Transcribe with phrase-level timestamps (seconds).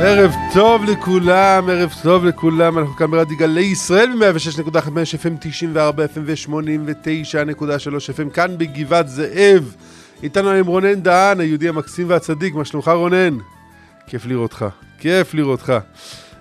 [0.00, 4.88] ערב טוב לכולם, ערב טוב לכולם, אנחנו כאן ברדיו גלי ישראל ב-106.5
[5.22, 7.60] FM, 94 FM ו-89.3
[8.16, 9.76] FM, כאן בגבעת זאב.
[10.22, 13.34] איתנו עם רונן דהן, היהודי המקסים והצדיק, מה שלומך רונן?
[14.06, 14.64] כיף לראותך,
[14.98, 15.72] כיף לראותך.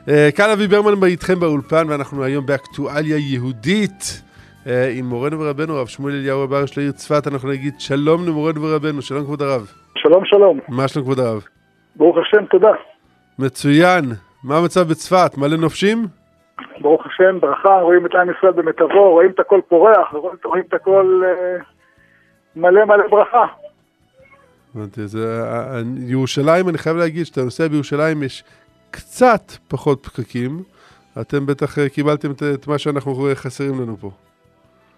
[0.10, 4.22] אה, כאן אבי ברמן איתכם באולפן, ואנחנו היום באקטואליה יהודית.
[4.68, 8.62] אה, עם מורנו ורבנו, הרב שמואל אליהו הבר של העיר צפת, אנחנו נגיד שלום למורנו
[8.62, 9.72] ורבנו, שלום כבוד הרב.
[9.96, 10.60] שלום שלום.
[10.68, 11.44] מה שלום כבוד הרב?
[11.96, 12.95] ברוך השם, תודה.
[13.40, 14.04] מצוין.
[14.44, 15.38] מה המצב בצפת?
[15.38, 16.08] מלא נופשים?
[16.82, 21.22] ברוך השם, ברכה, רואים את עם ישראל במיטבו, רואים את הכל פורח, רואים את הכל
[21.26, 21.64] אה,
[22.56, 23.46] מלא מלא ברכה.
[24.76, 25.44] הבנתי, זה,
[25.98, 28.44] ירושלים, אני חייב להגיד שאתה נוסע בירושלים, יש
[28.92, 30.64] קצת פחות פקקים.
[31.22, 34.12] אתם בטח אה, קיבלתם את, את מה שאנחנו חסרים לנו פה.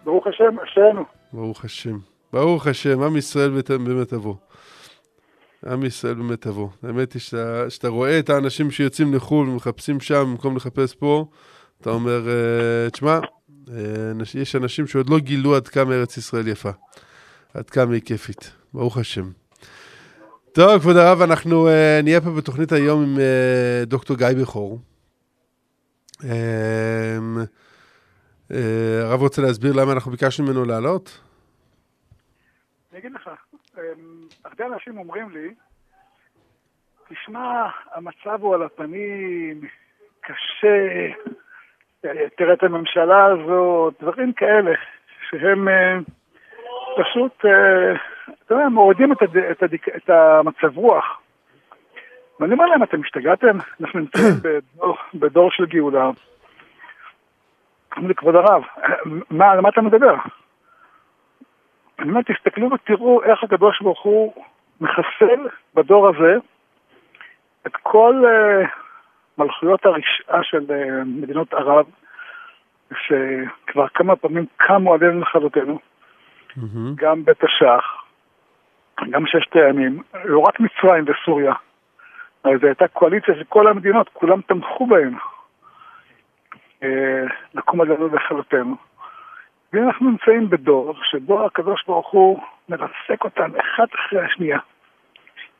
[0.05, 1.03] ברוך השם, אשרינו.
[1.33, 1.97] ברוך השם.
[2.33, 3.49] ברוך השם, עם ישראל
[3.85, 4.35] באמת אבוא.
[5.65, 6.69] עם ישראל באמת תבוא.
[6.83, 11.25] האמת היא שאתה, שאתה רואה את האנשים שיוצאים לחו"ל ומחפשים שם במקום לחפש פה,
[11.81, 13.19] אתה אומר, uh, תשמע,
[13.67, 13.71] uh,
[14.35, 16.69] יש אנשים שעוד לא גילו עד כמה ארץ ישראל יפה.
[17.53, 18.51] עד כמה היא כיפית.
[18.73, 19.31] ברוך השם.
[20.51, 23.19] טוב, כבוד הרב, אנחנו uh, נהיה פה בתוכנית היום עם uh,
[23.85, 24.79] דוקטור גיא בכור.
[26.17, 26.23] Uh,
[28.51, 28.53] uh,
[29.01, 31.19] הרב רוצה להסביר למה אנחנו ביקשנו ממנו לעלות?
[32.91, 33.29] אני אגיד לך,
[34.59, 35.53] הרבה אנשים אומרים לי,
[37.09, 39.61] תשמע, המצב הוא על הפנים,
[40.21, 41.07] קשה,
[42.37, 44.71] תראה את הממשלה הזאת, דברים כאלה,
[45.29, 45.97] שהם אה,
[46.97, 47.93] פשוט, אה,
[48.45, 49.37] אתה יודע, מורידים את, הד...
[49.37, 49.73] את, הד...
[49.95, 51.21] את המצב רוח.
[52.39, 53.57] ואני אומר להם, אתם השתגעתם?
[53.81, 56.09] אנחנו נמצאים בדור, בדור של גאולה.
[57.97, 58.63] אמרו לי, כבוד הרב,
[59.29, 60.15] מה, על מה אתה מדבר?
[61.99, 64.33] אני אומר, תסתכלו ותראו איך הקדוש ברוך הוא
[64.81, 66.35] מחסל בדור הזה
[67.67, 68.67] את כל uh,
[69.37, 71.85] מלכויות הרשעה של uh, מדינות ערב,
[72.93, 75.79] שכבר כמה פעמים קמו עלינו לכלותנו,
[76.49, 76.61] mm-hmm.
[76.95, 78.03] גם בתש"ח,
[79.09, 81.53] גם ששת הימים, לא רק מצרים וסוריה.
[82.43, 85.15] זו הייתה קואליציה של כל המדינות, כולם תמכו בהם
[86.81, 86.85] uh,
[87.53, 88.86] לקום עלינו לכלותנו.
[89.83, 92.39] ואנחנו נמצאים בדור שבו הקדוש ברוך הוא
[92.69, 94.59] מרסק אותם אחד אחרי השנייה.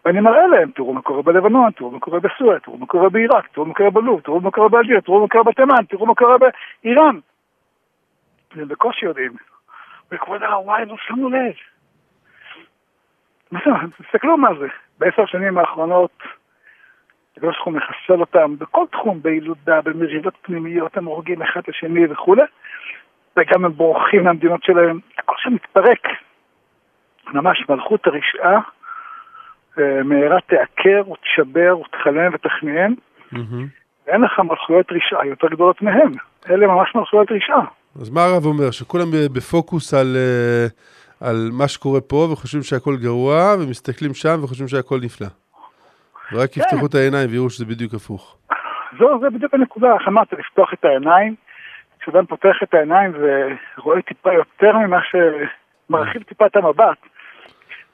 [0.05, 3.47] ואני מראה להם, תראו מה קורה בלבנון, תראו מה קורה בסוריה, תראו מה קורה בעיראק,
[3.47, 6.35] תראו מה קורה בלוב, תראו מה קורה באלג'יר, תראו מה קורה בתימן, תראו מה קורה
[6.37, 7.19] באיראן.
[8.55, 9.31] והם בקושי יודעים.
[10.11, 11.53] וכבוד הרב, וואי, לא שמנו לב.
[14.03, 14.67] תסתכלו מה זה.
[14.97, 16.11] בעשר שנים האחרונות,
[17.31, 22.07] הקדוש ברוך הוא מחסל אותם בכל תחום, בילודה, במריבות פנימיות, הם הורגים אחד את השני
[22.07, 22.43] וכולי.
[23.37, 26.07] וגם הם בורחים מהמדינות שלהם, הכל שם מתפרק.
[27.33, 28.59] ממש מלכות הרשעה
[29.79, 32.93] אה, מהרה תעקר ותשבר ותכלם ותכניעם.
[34.07, 36.11] אין לך מלכויות רשעה יותר גדולות מהם.
[36.49, 37.65] אלה ממש מלכויות רשעה.
[38.01, 38.71] אז מה הרב אומר?
[38.71, 40.67] שכולם בפוקוס על, אה,
[41.29, 45.27] על מה שקורה פה וחושבים שהכל גרוע, ומסתכלים שם וחושבים שהכל נפלא.
[46.31, 46.61] ורק כן.
[46.61, 48.37] יפתחו את העיניים ויראו שזה בדיוק הפוך.
[48.99, 51.35] זו, זה בדיוק הנקודה, איך אמרת, לפתוח את העיניים.
[52.07, 53.11] כשאדם פותח את העיניים
[53.77, 56.97] ורואה טיפה יותר ממה שמרחיב טיפה את המבט,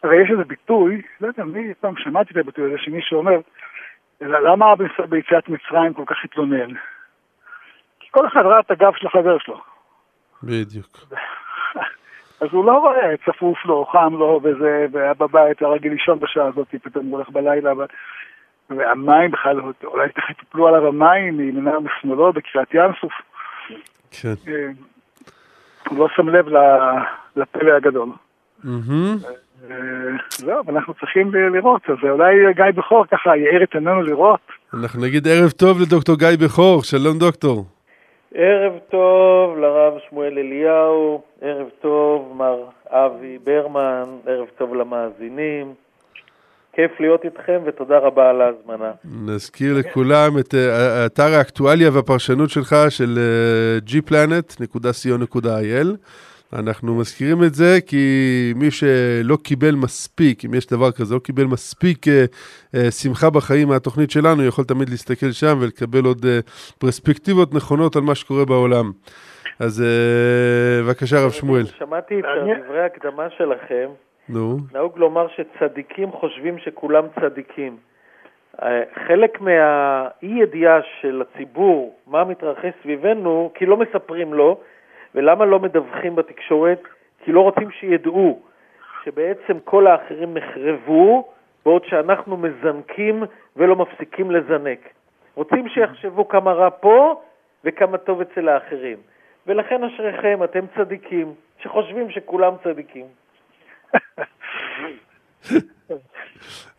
[0.03, 3.39] הרי יש איזה ביטוי, לא יודע, מי פעם שמעתי את הביטוי הזה, שמישהו אומר,
[4.21, 4.65] למה
[5.09, 6.73] ביציאת מצרים כל כך התלונן?
[7.99, 9.61] כי כל אחד ראה את הגב של החבר שלו.
[10.43, 10.97] בדיוק.
[12.41, 16.47] אז הוא לא רואה, צפוף לו, חם לו, וזה, והיה בבית, היה רגיל לישון בשעה
[16.47, 17.71] הזאת, פתאום הוא הולך בלילה,
[18.69, 23.13] והמים בכלל, אולי ככה טיפלו עליו המים מימינה משמאלו בקריאת ים סוף.
[24.21, 24.71] כן.
[25.89, 26.45] הוא לא שם לב
[27.35, 28.09] לפלא הגדול.
[29.69, 29.75] אה,
[30.29, 34.39] זהו, אנחנו צריכים לראות, אז אולי גיא בכור ככה יאיר את עינינו לראות.
[34.73, 37.65] אנחנו נגיד ערב טוב לדוקטור גיא בכור, שלום דוקטור.
[38.35, 45.73] ערב טוב לרב שמואל אליהו, ערב טוב מר אבי ברמן, ערב טוב למאזינים.
[46.73, 48.91] כיף להיות איתכם ותודה רבה על ההזמנה.
[49.25, 53.19] נזכיר לכולם את אה, אתר האקטואליה והפרשנות שלך של
[53.87, 55.87] gplanet.co.il.
[56.59, 61.43] אנחנו מזכירים את זה כי מי שלא קיבל מספיק, אם יש דבר כזה, לא קיבל
[61.43, 62.09] מספיק uh,
[62.75, 68.01] uh, שמחה בחיים מהתוכנית שלנו, יכול תמיד להסתכל שם ולקבל עוד uh, פרספקטיבות נכונות על
[68.01, 68.91] מה שקורה בעולם.
[69.59, 69.83] אז
[70.85, 71.65] בבקשה, הרב שמואל.
[71.65, 72.25] שמעתי את
[72.65, 73.89] דברי ההקדמה שלכם.
[74.29, 74.57] נו.
[74.73, 77.77] נהוג לומר שצדיקים חושבים שכולם צדיקים.
[79.07, 84.59] חלק מהאי-ידיעה של הציבור, מה מתרחש סביבנו, כי לא מספרים לו,
[85.15, 86.81] ולמה לא מדווחים בתקשורת?
[87.23, 88.39] כי לא רוצים שידעו
[89.03, 91.27] שבעצם כל האחרים נחרבו
[91.65, 93.23] בעוד שאנחנו מזנקים
[93.55, 94.79] ולא מפסיקים לזנק.
[95.35, 97.21] רוצים שיחשבו כמה רע פה
[97.63, 98.97] וכמה טוב אצל האחרים.
[99.47, 103.05] ולכן אשריכם, אתם צדיקים, שחושבים שכולם צדיקים.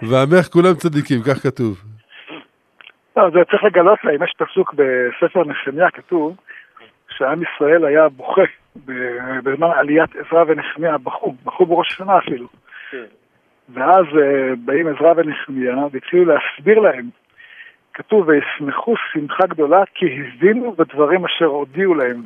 [0.08, 1.82] ועמך כולם צדיקים, כך כתוב.
[3.16, 6.37] לא, זה צריך לגלות להם, יש פסוק בספר נחמיה, כתוב
[7.16, 8.43] שעם ישראל היה בוכה
[9.44, 12.46] בזמן עליית עזרא ונחמיה, בכו, בכו בראש השנה אפילו.
[13.69, 17.08] ואז אה, באים עזרא ונחמיה והתחילו להסביר להם.
[17.94, 22.22] כתוב, וישמחו שמחה גדולה כי הזינו בדברים אשר הודיעו להם.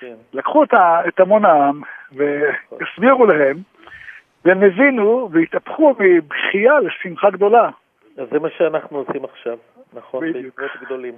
[0.00, 0.14] כן.
[0.32, 0.64] לקחו
[1.08, 1.80] את המון העם
[2.12, 3.56] והסבירו להם,
[4.44, 7.70] והם הבינו והתהפכו מבכייה לשמחה גדולה.
[8.18, 9.58] אז זה מה שאנחנו עושים עכשיו,
[9.92, 10.32] נכון?
[10.32, 11.14] בעקבות גדולים.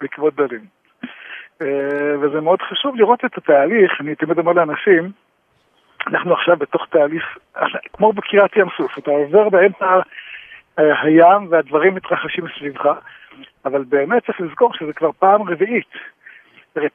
[0.00, 0.64] בעקבות גדולים.
[1.62, 5.10] אה, וזה מאוד חשוב לראות את התהליך, אני תמיד אומר לאנשים,
[6.06, 7.38] אנחנו עכשיו בתוך תהליך,
[7.92, 10.00] כמו בקריאת ים סוף, אתה עובר באמצע
[10.78, 12.86] אה, הים והדברים מתרחשים מסביבך,
[13.64, 15.92] אבל באמת צריך לזכור שזה כבר פעם רביעית.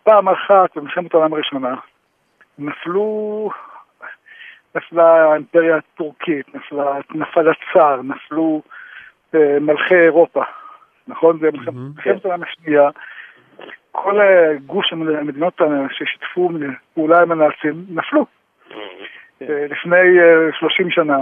[0.03, 1.75] פעם אחת במלחמת העולם הראשונה
[2.59, 3.49] נפלו,
[4.75, 8.61] נפלה האימפריה הטורקית, נפלה, נפל הצאר, נפלו
[9.35, 10.43] אה, מלכי אירופה,
[11.07, 11.39] נכון?
[11.39, 12.89] זה מלחמת העולם השנייה.
[13.91, 14.19] כל
[14.65, 16.49] גוש המדינות ששיתפו
[16.93, 18.25] פעולה עם הנאצים נפלו.
[18.69, 18.75] כן.
[19.41, 20.17] אה, לפני
[20.59, 21.17] 30 אה, שנה,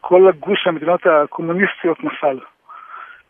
[0.00, 2.38] כל הגוש המדינות הקומוניסטיות נפל.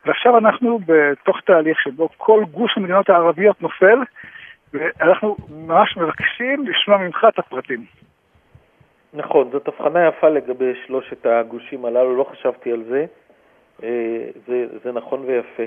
[0.07, 3.99] ועכשיו אנחנו בתוך תהליך שבו כל גוש המדינות הערביות נופל,
[4.73, 7.85] ואנחנו ממש מבקשים לשמוע ממך את הפרטים.
[9.15, 13.07] נכון, זאת הבחנה יפה לגבי שלושת הגושים הללו, לא חשבתי על זה.
[13.83, 15.63] אה, זה, זה נכון ויפה.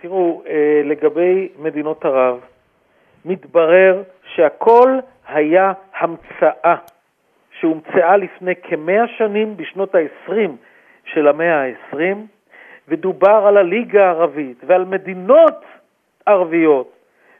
[0.00, 0.42] תראו,
[0.84, 2.40] לגבי מדינות ערב,
[3.24, 4.02] מתברר
[4.34, 4.98] שהכל
[5.28, 6.76] היה המצאה.
[7.60, 10.50] שהומצאה לפני כמאה שנים, בשנות ה-20
[11.04, 11.96] של המאה ה-20,
[12.88, 15.64] ודובר על הליגה הערבית ועל מדינות
[16.26, 16.92] ערביות,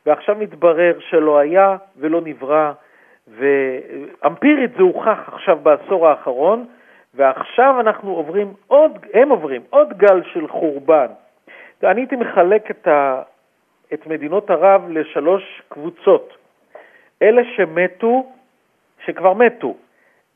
[0.06, 2.72] ועכשיו מתברר שלא היה ולא נברא,
[3.28, 6.66] ואמפירית זה הוכח עכשיו בעשור האחרון,
[7.14, 11.06] ועכשיו אנחנו עוברים עוד, הם עוברים עוד גל של חורבן.
[11.84, 13.22] אני הייתי מחלק את, ה,
[13.94, 16.36] את מדינות ערב לשלוש קבוצות.
[17.22, 18.32] אלה שמתו,
[19.04, 19.74] שכבר מתו,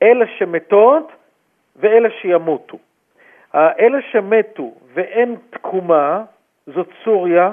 [0.03, 1.13] אלה שמתות
[1.77, 2.79] ואלה שימותו.
[3.55, 6.25] אלה שמתו ואין תקומה,
[6.67, 7.53] זאת סוריה,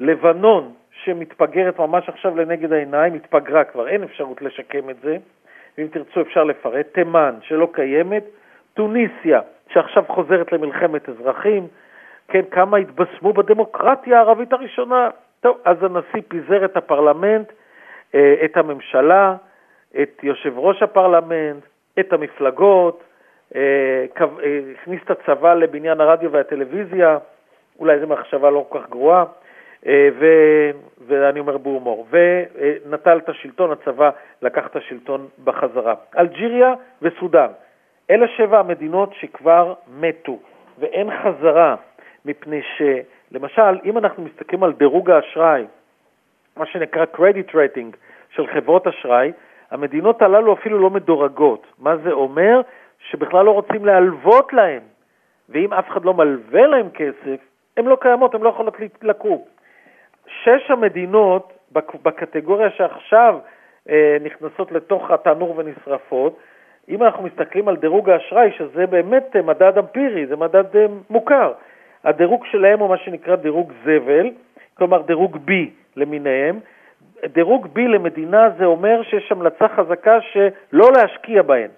[0.00, 0.74] לבנון
[1.08, 5.16] שמתפגרת ממש עכשיו לנגד העיניים, התפגרה כבר, אין אפשרות לשקם את זה,
[5.78, 8.24] ואם תרצו אפשר לפרט, תימן שלא קיימת,
[8.74, 11.66] טוניסיה שעכשיו חוזרת למלחמת אזרחים,
[12.28, 15.10] כן, כמה התבשמו בדמוקרטיה הערבית הראשונה.
[15.40, 17.52] טוב, אז הנשיא פיזר את הפרלמנט,
[18.14, 19.36] אה, את הממשלה,
[20.02, 21.64] את יושב ראש הפרלמנט,
[22.00, 23.02] את המפלגות,
[23.56, 23.60] אה,
[24.20, 27.18] אה, הכניס את הצבא לבניין הרדיו והטלוויזיה,
[27.78, 29.24] אולי זו מחשבה לא כל כך גרועה,
[29.86, 30.26] ו,
[31.06, 34.10] ואני אומר בהומור, ונטל את השלטון, הצבא
[34.42, 35.94] לקח את השלטון בחזרה.
[36.18, 37.50] אלג'יריה וסודאן,
[38.10, 40.38] אלה שבע המדינות שכבר מתו,
[40.78, 41.76] ואין חזרה,
[42.24, 45.64] מפני שלמשל, אם אנחנו מסתכלים על דירוג האשראי,
[46.56, 47.96] מה שנקרא credit rating
[48.30, 49.32] של חברות אשראי,
[49.70, 51.66] המדינות הללו אפילו לא מדורגות.
[51.78, 52.60] מה זה אומר?
[53.10, 54.82] שבכלל לא רוצים להלוות להן.
[55.48, 57.40] ואם אף אחד לא מלווה להן כסף,
[57.76, 59.44] הן לא קיימות, הן לא יכולות לקום.
[60.28, 61.52] שש המדינות
[62.02, 63.38] בקטגוריה שעכשיו
[63.88, 66.38] אה, נכנסות לתוך התנור ונשרפות,
[66.88, 71.52] אם אנחנו מסתכלים על דירוג האשראי, שזה באמת אה, מדד אמפירי, זה מדד אה, מוכר,
[72.04, 74.30] הדירוג שלהם הוא מה שנקרא דירוג זבל,
[74.74, 75.50] כלומר דירוג B
[75.96, 76.60] למיניהם,
[77.24, 81.70] דירוג B למדינה זה אומר שיש המלצה חזקה שלא להשקיע בהן,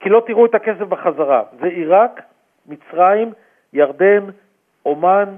[0.00, 1.42] כי לא תראו את הכסף בחזרה.
[1.60, 2.22] זה עיראק,
[2.66, 3.32] מצרים,
[3.72, 4.24] ירדן,
[4.86, 5.28] אומן,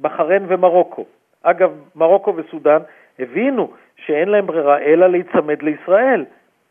[0.00, 1.04] בחריין ומרוקו.
[1.42, 2.78] אגב, מרוקו וסודאן
[3.18, 6.24] הבינו שאין להם ברירה אלא להיצמד לישראל,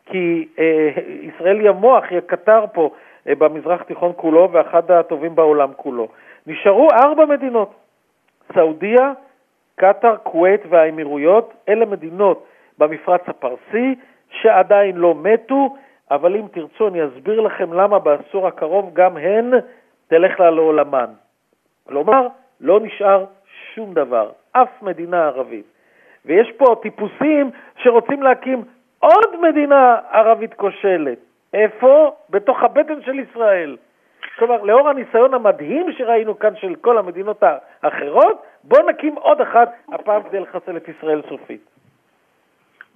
[0.06, 0.90] כי אה,
[1.22, 2.90] ישראל היא המוח, היא הקטר פה
[3.28, 6.08] אה, במזרח התיכון כולו ואחד הטובים בעולם כולו.
[6.46, 7.74] נשארו ארבע מדינות,
[8.54, 9.12] סעודיה,
[9.76, 12.46] קטאר, כווית והאמירויות, אלה מדינות
[12.78, 13.94] במפרץ הפרסי
[14.30, 15.76] שעדיין לא מתו,
[16.10, 19.50] אבל אם תרצו אני אסביר לכם למה בעשור הקרוב גם הן
[20.08, 21.10] תלכנה לעולמן.
[21.88, 22.26] כלומר,
[22.60, 23.24] לא נשאר
[23.74, 25.64] שום דבר, אף מדינה ערבית.
[26.24, 28.64] ויש פה טיפוסים שרוצים להקים
[28.98, 31.18] עוד מדינה ערבית כושלת.
[31.54, 32.12] איפה?
[32.30, 33.76] בתוך הבטן של ישראל.
[34.38, 37.42] כלומר, לאור הניסיון המדהים שראינו כאן של כל המדינות
[37.82, 41.60] האחרות, בואו נקים עוד אחת, הפעם כדי לחסל את ישראל סופית.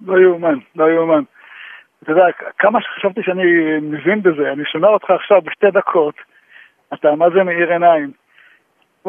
[0.05, 1.23] לא יאומן, לא יאומן.
[2.03, 2.25] אתה יודע,
[2.57, 3.43] כמה שחשבתי שאני
[3.81, 6.15] מבין בזה, אני שומע אותך עכשיו בשתי דקות,
[6.93, 8.11] אתה מה זה מאיר עיניים.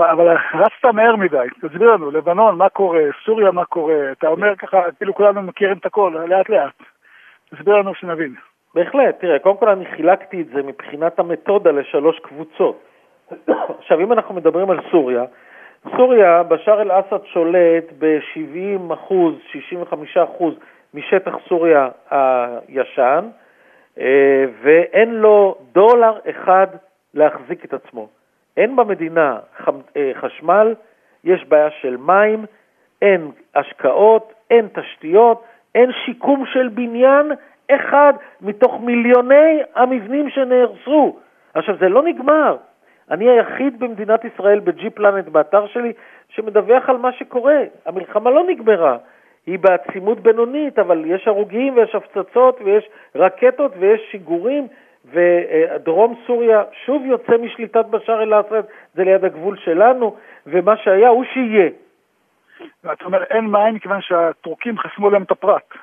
[0.05, 4.83] אבל רצת מהר מדי, תסביר לנו, לבנון, מה קורה, סוריה, מה קורה, אתה אומר ככה,
[4.99, 6.83] כאילו כולנו מכירים את הכל, לאט לאט.
[7.50, 8.35] תסביר לנו שנבין.
[8.75, 12.81] בהחלט, תראה, קודם כל אני חילקתי את זה מבחינת המתודה לשלוש קבוצות.
[13.78, 15.25] עכשיו, אם אנחנו מדברים על סוריה,
[15.97, 20.55] סוריה, בשאר אל-אסד שולט ב-70 אחוז, 65 אחוז
[20.95, 23.28] משטח סוריה הישן,
[23.99, 26.67] אה, ואין לו דולר אחד
[27.14, 28.09] להחזיק את עצמו.
[28.58, 29.38] אין במדינה
[29.96, 30.74] אה, חשמל,
[31.24, 32.44] יש בעיה של מים,
[33.02, 35.42] אין השקעות, אין תשתיות,
[35.74, 37.32] אין שיקום של בניין
[37.70, 41.16] אחד מתוך מיליוני המבנים שנהרסו.
[41.54, 42.56] עכשיו, זה לא נגמר.
[43.10, 45.92] אני היחיד במדינת ישראל בג'י פלנט באתר שלי
[46.28, 47.62] שמדווח על מה שקורה.
[47.86, 48.96] המלחמה לא נגמרה.
[49.46, 54.68] היא בעצימות בינונית, אבל יש הרוגים ויש הפצצות ויש רקטות ויש שיגורים
[55.12, 58.62] ודרום סוריה שוב יוצא משליטת בשאר אל-אסד,
[58.94, 61.70] זה ליד הגבול שלנו, ומה שהיה הוא שיהיה.
[62.84, 65.74] ואתה אומר אין מים מכיוון שהטורקים חסמו להם את הפרט.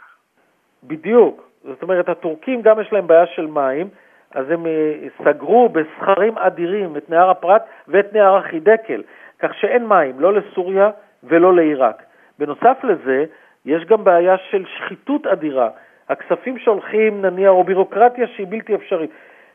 [0.84, 1.50] בדיוק.
[1.64, 3.88] זאת אומרת, הטורקים גם יש להם בעיה של מים,
[4.32, 9.04] אז הם אה, סגרו בסכרים אדירים את נהר הפרת ואת נהר החידקל,
[9.40, 10.90] כך שאין מים, לא לסוריה
[11.24, 12.04] ולא לעיראק.
[12.40, 13.26] בנוסף לזה,
[13.66, 15.70] יש גם בעיה של שחיתות אדירה.
[16.10, 19.10] הכספים שהולכים, נניח, או בירוקרטיה שהיא בלתי אפשרית,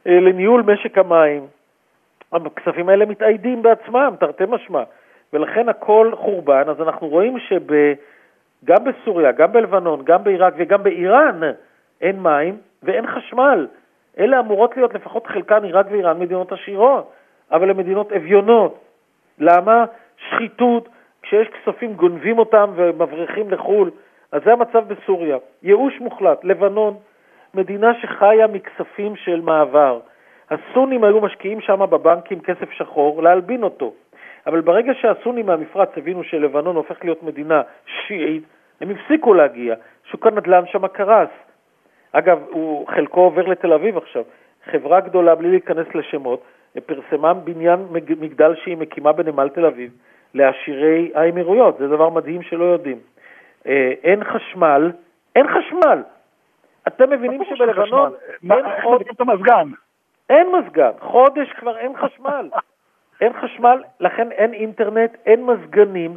[0.06, 1.46] אה, לניהול משק המים,
[2.32, 4.82] הכספים האלה מתאיידים בעצמם, תרתי משמע,
[5.32, 6.62] ולכן הכל חורבן.
[6.68, 11.40] אז אנחנו רואים שגם בסוריה, גם בלבנון, גם בעיראק וגם באיראן
[12.00, 13.66] אין מים ואין חשמל.
[14.18, 17.12] אלה אמורות להיות לפחות חלקן עיראק ואיראן מדינות עשירות,
[17.52, 18.78] אבל הן מדינות אביונות.
[19.38, 19.84] למה?
[20.16, 20.88] שחיתות,
[21.22, 23.90] כשיש כספים גונבים אותם ומבריחים לחו"ל.
[24.32, 25.36] אז זה המצב בסוריה.
[25.62, 26.44] ייאוש מוחלט.
[26.44, 26.96] לבנון,
[27.54, 30.00] מדינה שחיה מכספים של מעבר.
[30.50, 33.92] הסונים היו משקיעים שם בבנקים כסף שחור להלבין אותו.
[34.46, 38.42] אבל ברגע שהסונים מהמפרץ הבינו שלבנון הופך להיות מדינה שיעית,
[38.80, 39.74] הם הפסיקו להגיע.
[40.04, 41.28] שוק הנדל"ן שם קרס.
[42.12, 44.22] אגב, הוא, חלקו עובר לתל אביב עכשיו.
[44.64, 46.42] חברה גדולה, בלי להיכנס לשמות,
[46.86, 49.90] פרסמה בניין מגדל שהיא מקימה בנמל תל אביב
[50.34, 51.78] לעשירי האמירויות.
[51.78, 52.98] זה דבר מדהים שלא יודעים.
[53.66, 54.92] אה, אין חשמל,
[55.36, 56.02] אין חשמל.
[56.86, 58.12] אתם מבינים שבלבנון
[58.50, 59.06] אין חודש...
[60.30, 62.48] אין מזגן, חודש כבר אין חשמל.
[63.20, 66.16] אין חשמל, לכן אין אינטרנט, אין מזגנים,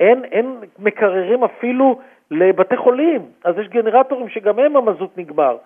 [0.00, 3.22] אין, אין מקררים אפילו לבתי חולים.
[3.44, 5.56] אז יש גנרטורים שגם הם המזוט נגמר.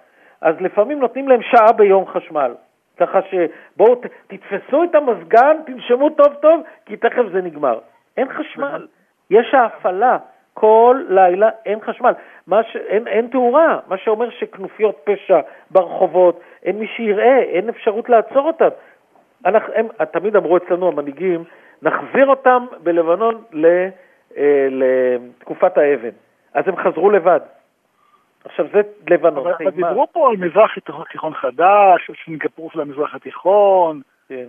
[0.40, 2.54] אז לפעמים נותנים להם שעה ביום חשמל.
[2.96, 7.78] ככה שבואו תתפסו את המזגן, תנשמו טוב טוב, כי תכף זה נגמר.
[8.16, 8.86] אין חשמל,
[9.30, 10.18] יש ההפעלה.
[10.60, 12.12] כל לילה אין חשמל,
[12.62, 12.76] ש...
[12.76, 18.68] אין, אין תאורה, מה שאומר שכנופיות פשע ברחובות, אין מי שיראה, אין אפשרות לעצור אותם.
[19.46, 21.44] אנחנו, הם, תמיד אמרו אצלנו המנהיגים,
[21.82, 23.66] נחזיר אותם בלבנון ל,
[24.36, 26.14] אה, לתקופת האבן.
[26.54, 27.40] אז הם חזרו לבד.
[28.44, 29.46] עכשיו זה לבנון.
[29.46, 30.70] אבל דיברו פה על מזרח
[31.10, 34.00] תיכון חדש, סינגפור של המזרח התיכון.
[34.28, 34.46] כן,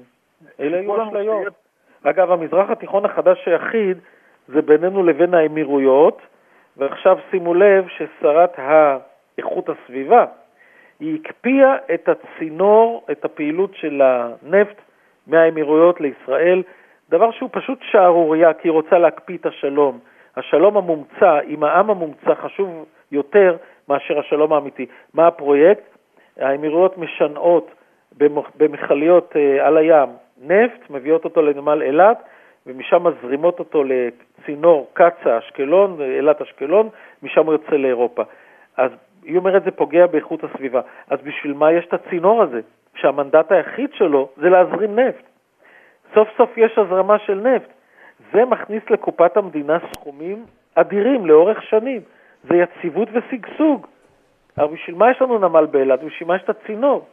[0.60, 1.54] אלה היו אשליות.
[2.04, 3.98] אגב, המזרח התיכון החדש היחיד
[4.54, 6.22] זה בינינו לבין האמירויות,
[6.78, 10.26] ועכשיו שימו לב ששרת האיכות הסביבה,
[11.00, 14.82] היא הקפיאה את הצינור, את הפעילות של הנפט
[15.28, 16.64] מהאמירויות לישראל,
[17.10, 20.00] דבר שהוא פשוט שערורייה, כי היא רוצה להקפיא את השלום.
[20.38, 23.58] השלום המומצא עם העם המומצא חשוב יותר
[23.90, 24.86] מאשר השלום האמיתי.
[25.14, 25.84] מה הפרויקט?
[26.38, 27.72] האמירויות משנעות
[28.58, 30.10] במכליות אה, על הים
[30.42, 32.24] נפט, מביאות אותו לנמל אילת,
[32.68, 33.84] ומשם מזרימות אותו
[34.44, 36.90] לצינור קצה אשקלון, אילת אשקלון,
[37.24, 38.24] משם הוא יוצא לאירופה.
[38.78, 38.92] אז
[39.24, 40.82] היא אומרת זה פוגע באיכות הסביבה.
[41.10, 42.62] אז בשביל מה יש את הצינור הזה?
[42.96, 45.24] שהמנדט היחיד שלו זה להזרים נפט.
[46.14, 47.70] סוף סוף יש הזרמה של נפט.
[48.34, 52.02] זה מכניס לקופת המדינה סכומים אדירים לאורך שנים.
[52.44, 53.88] זה יציבות ושגשוג.
[54.58, 56.04] אבל בשביל מה יש לנו נמל באילת?
[56.04, 57.06] בשביל מה יש את הצינור?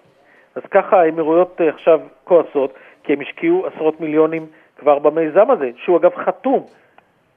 [0.55, 4.47] אז ככה האמירויות אה, עכשיו כועסות, כי הם השקיעו עשרות מיליונים
[4.79, 6.67] כבר במיזם הזה, שהוא אגב חתום.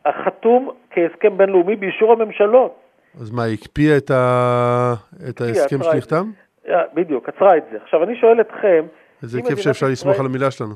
[0.06, 2.76] החתום כהסכם בינלאומי באישור הממשלות.
[3.22, 4.94] אז מה, הקפיאה את, ה...
[5.30, 6.26] את ההסכם שנחתם?
[6.70, 7.78] אה, בדיוק, עצרה את זה.
[7.84, 8.86] עכשיו, אני שואל אתכם...
[9.24, 9.92] איזה כיף שאפשר ישראל...
[9.92, 10.76] לסמוך על המילה שלנו.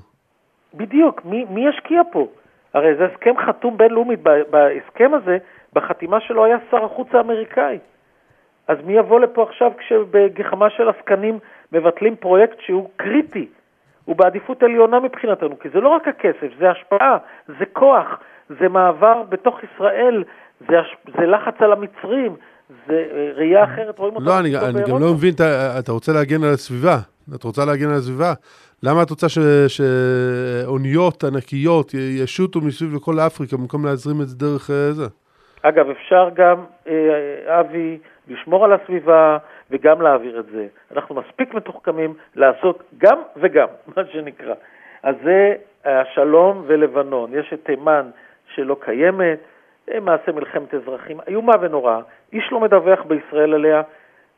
[0.73, 2.27] בדיוק, מי, מי ישקיע פה?
[2.73, 4.19] הרי זה הסכם חתום בינלאומית.
[4.49, 5.37] בהסכם הזה,
[5.73, 7.79] בחתימה שלו היה שר החוץ האמריקאי.
[8.67, 11.39] אז מי יבוא לפה עכשיו כשבגחמה של עסקנים
[11.71, 13.47] מבטלים פרויקט שהוא קריטי?
[14.05, 18.19] הוא בעדיפות עליונה מבחינתנו, כי זה לא רק הכסף, זה השפעה, זה כוח,
[18.49, 20.23] זה מעבר בתוך ישראל,
[20.69, 20.75] זה.
[21.17, 22.35] זה לחץ על המצרים,
[22.87, 24.25] זה אה, ראייה אחרת, רואים אותה.
[24.25, 26.97] לא, אני, אני גם לא מבין, אתה, אתה רוצה להגן על הסביבה,
[27.35, 28.33] אתה רוצה להגן על הסביבה,
[28.83, 29.27] למה את רוצה
[29.67, 35.07] שאוניות ענקיות ישוטו מסביב לכל אפריקה במקום להזרים את זה דרך זה?
[35.61, 36.63] אגב, אפשר גם,
[37.47, 37.97] אבי,
[38.27, 39.37] לשמור על הסביבה
[39.71, 40.67] וגם להעביר את זה.
[40.91, 44.53] אנחנו מספיק מתוחכמים לעשות גם וגם, מה שנקרא.
[45.03, 45.53] אז זה
[45.85, 47.29] השלום ולבנון.
[47.33, 48.09] יש את תימן
[48.55, 49.39] שלא קיימת,
[50.01, 51.99] מעשה מלחמת אזרחים, איומה ונוראה.
[52.33, 53.81] איש לא מדווח בישראל עליה.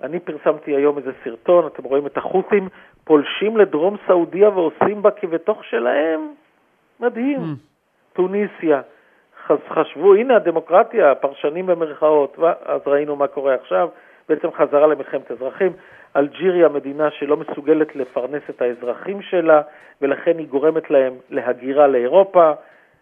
[0.04, 2.70] אני פרסמתי היום איזה סרטון, אתם רואים את החות'ים
[3.04, 6.34] פולשים לדרום סעודיה ועושים בה כבתוך שלהם.
[7.00, 7.40] מדהים.
[7.40, 8.14] Mm.
[8.14, 8.82] טוניסיה.
[9.70, 13.90] חשבו, הנה הדמוקרטיה, הפרשנים במרכאות, אז ראינו מה קורה עכשיו,
[14.30, 15.72] בעצם חזרה למלחמת אזרחים.
[16.16, 19.62] אלג'יריה, מדינה שלא מסוגלת לפרנס את האזרחים שלה,
[20.02, 22.54] ולכן היא גורמת להם להגירה לאירופה, אה,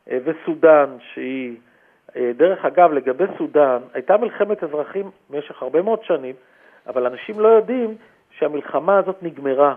[0.08, 1.56] וסודאן, שהיא,
[2.16, 6.36] אה, דרך אגב, לגבי סודאן, הייתה מלחמת אזרחים במשך הרבה מאוד שנים,
[6.88, 7.96] אבל אנשים לא יודעים
[8.38, 9.76] שהמלחמה הזאת נגמרה.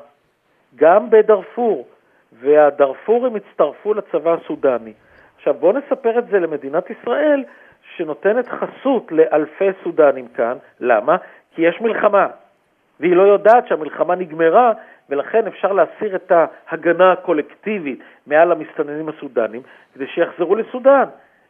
[0.76, 1.86] גם בדארפור,
[2.32, 4.92] והדארפורים הצטרפו לצבא הסודני.
[5.36, 7.44] עכשיו בואו נספר את זה למדינת ישראל,
[7.96, 10.56] שנותנת חסות לאלפי סודנים כאן.
[10.80, 11.16] למה?
[11.54, 12.26] כי יש מלחמה,
[13.00, 14.72] והיא לא יודעת שהמלחמה נגמרה,
[15.10, 19.62] ולכן אפשר להסיר את ההגנה הקולקטיבית מעל המסתננים הסודנים,
[19.94, 21.04] כדי שיחזרו לסודן.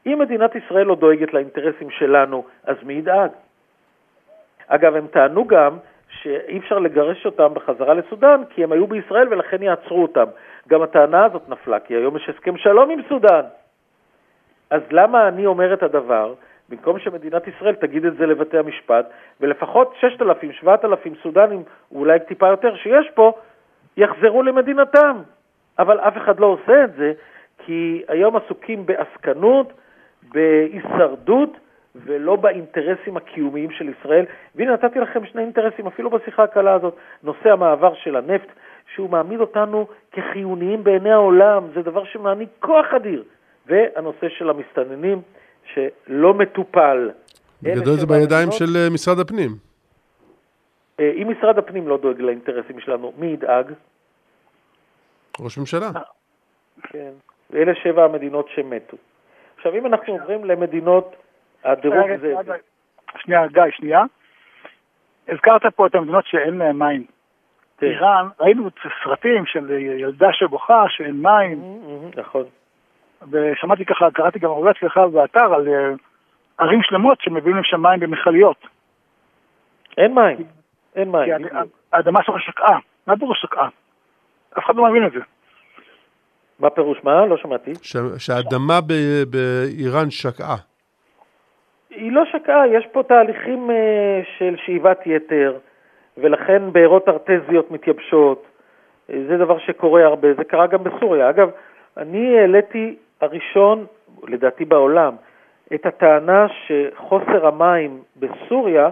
[0.06, 3.30] אם מדינת ישראל לא דואגת לאינטרסים שלנו, אז מי ידאג?
[4.68, 5.76] אגב, הם טענו גם
[6.08, 10.25] שאי אפשר לגרש אותם בחזרה לסודאן, כי הם היו בישראל ולכן יעצרו אותם.
[10.68, 13.42] גם הטענה הזאת נפלה, כי היום יש הסכם שלום עם סודאן.
[14.70, 16.34] אז למה אני אומר את הדבר,
[16.68, 22.76] במקום שמדינת ישראל תגיד את זה לבתי המשפט, ולפחות 6,000, 7,000 סודנים, אולי טיפה יותר
[22.76, 23.32] שיש פה,
[23.96, 25.16] יחזרו למדינתם.
[25.78, 27.12] אבל אף אחד לא עושה את זה,
[27.58, 29.73] כי היום עסוקים בעסקנות,
[30.32, 31.56] בהישרדות,
[32.04, 34.25] ולא באינטרסים הקיומיים של ישראל.
[34.54, 36.96] והנה נתתי לכם שני אינטרסים, אפילו בשיחה הקלה הזאת.
[37.23, 38.49] נושא המעבר של הנפט,
[38.94, 43.25] שהוא מעמיד אותנו כחיוניים בעיני העולם, זה דבר שמעניק כוח אדיר.
[43.66, 45.23] והנושא של המסתננים,
[45.75, 47.11] שלא מטופל.
[47.62, 49.50] בגדול זה בידיים של אה, משרד הפנים.
[51.00, 53.72] אה, אם משרד הפנים לא דואג לאינטרסים שלנו, מי ידאג?
[55.40, 55.90] ראש ממשלה.
[56.83, 57.11] כן,
[57.50, 58.96] ואלה שבע המדינות שמתו.
[59.57, 61.16] עכשיו, אם אנחנו עוברים למדינות
[61.64, 62.35] הדירוג זה...
[63.18, 64.02] שנייה, גיא, שנייה.
[65.29, 67.05] הזכרת פה את המדינות שאין להן מים.
[67.79, 67.87] כן.
[67.87, 68.68] איראן, ראינו
[69.05, 71.61] סרטים של ילדה שבוכה שאין מים.
[71.62, 72.44] Mm-hmm, נכון.
[73.31, 75.92] ושמעתי ככה, קראתי גם הרבה אצלך באתר על אה,
[76.59, 78.66] ערים שלמות שמביאים לשם מים במכליות.
[79.98, 80.37] אין מים,
[80.96, 81.33] אין מים.
[81.92, 82.79] האדמה שלך שקעה.
[83.07, 83.68] מה פירוש שקעה?
[84.59, 85.20] אף אחד לא מבין את זה.
[86.59, 87.26] מה פירוש מה?
[87.26, 87.72] לא שמעתי.
[88.18, 88.81] שהאדמה
[89.31, 90.57] באיראן שקעה.
[91.90, 95.59] היא לא שקעה, יש פה תהליכים אה, של שאיבת יתר,
[96.16, 98.46] ולכן בארות ארטזיות מתייבשות.
[99.11, 101.31] אה, זה דבר שקורה הרבה, זה קרה גם בסוריה.
[101.31, 101.50] אגב,
[101.96, 103.87] אני העליתי הראשון,
[104.29, 105.14] לדעתי בעולם,
[105.74, 108.90] את הטענה שחוסר המים בסוריה,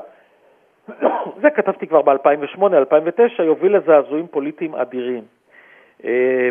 [1.43, 5.23] זה כתבתי כבר ב-2008-2009, יוביל לזעזועים פוליטיים אדירים.
[6.05, 6.49] אה,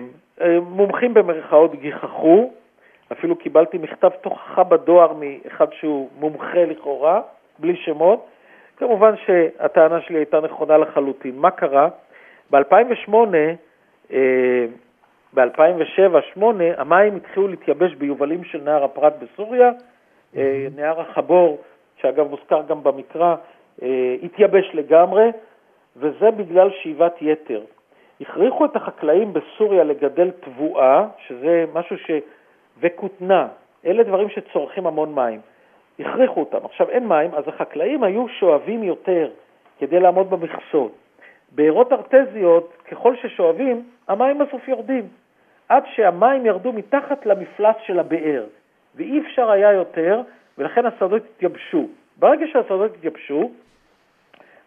[0.61, 2.51] מומחים במרכאות גיחכו,
[3.11, 7.21] אפילו קיבלתי מכתב תוכחה בדואר מאחד שהוא מומחה לכאורה,
[7.59, 8.25] בלי שמות.
[8.77, 11.35] כמובן שהטענה שלי הייתה נכונה לחלוטין.
[11.37, 11.89] מה קרה?
[12.51, 13.13] ב-2008,
[15.33, 16.43] ב-2007-2008,
[16.77, 19.71] המים התחילו להתייבש ביובלים של נהר הפרת בסוריה,
[20.35, 21.61] אה, נהר החבור,
[22.01, 23.35] שאגב מוזכר גם במקרא,
[23.83, 25.31] אה, התייבש לגמרי,
[25.97, 27.61] וזה בגלל שאיבת יתר.
[28.21, 32.11] הכריחו את החקלאים בסוריה לגדל תבואה, שזה משהו ש...
[32.79, 33.47] וכותנה,
[33.85, 35.39] אלה דברים שצורכים המון מים.
[35.99, 36.65] הכריחו אותם.
[36.65, 39.29] עכשיו אין מים, אז החקלאים היו שואבים יותר
[39.79, 40.91] כדי לעמוד במכסות.
[41.51, 45.07] בארות ארטזיות, ככל ששואבים, המים בסוף יורדים.
[45.69, 48.43] עד שהמים ירדו מתחת למפלס של הבאר,
[48.95, 50.21] ואי אפשר היה יותר,
[50.57, 51.87] ולכן השדות התייבשו.
[52.17, 53.51] ברגע שהשדות התייבשו,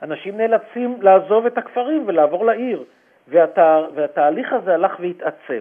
[0.03, 2.85] אנשים נאלצים לעזוב את הכפרים ולעבור לעיר,
[3.29, 5.61] והתה, והתהליך הזה הלך והתעצם.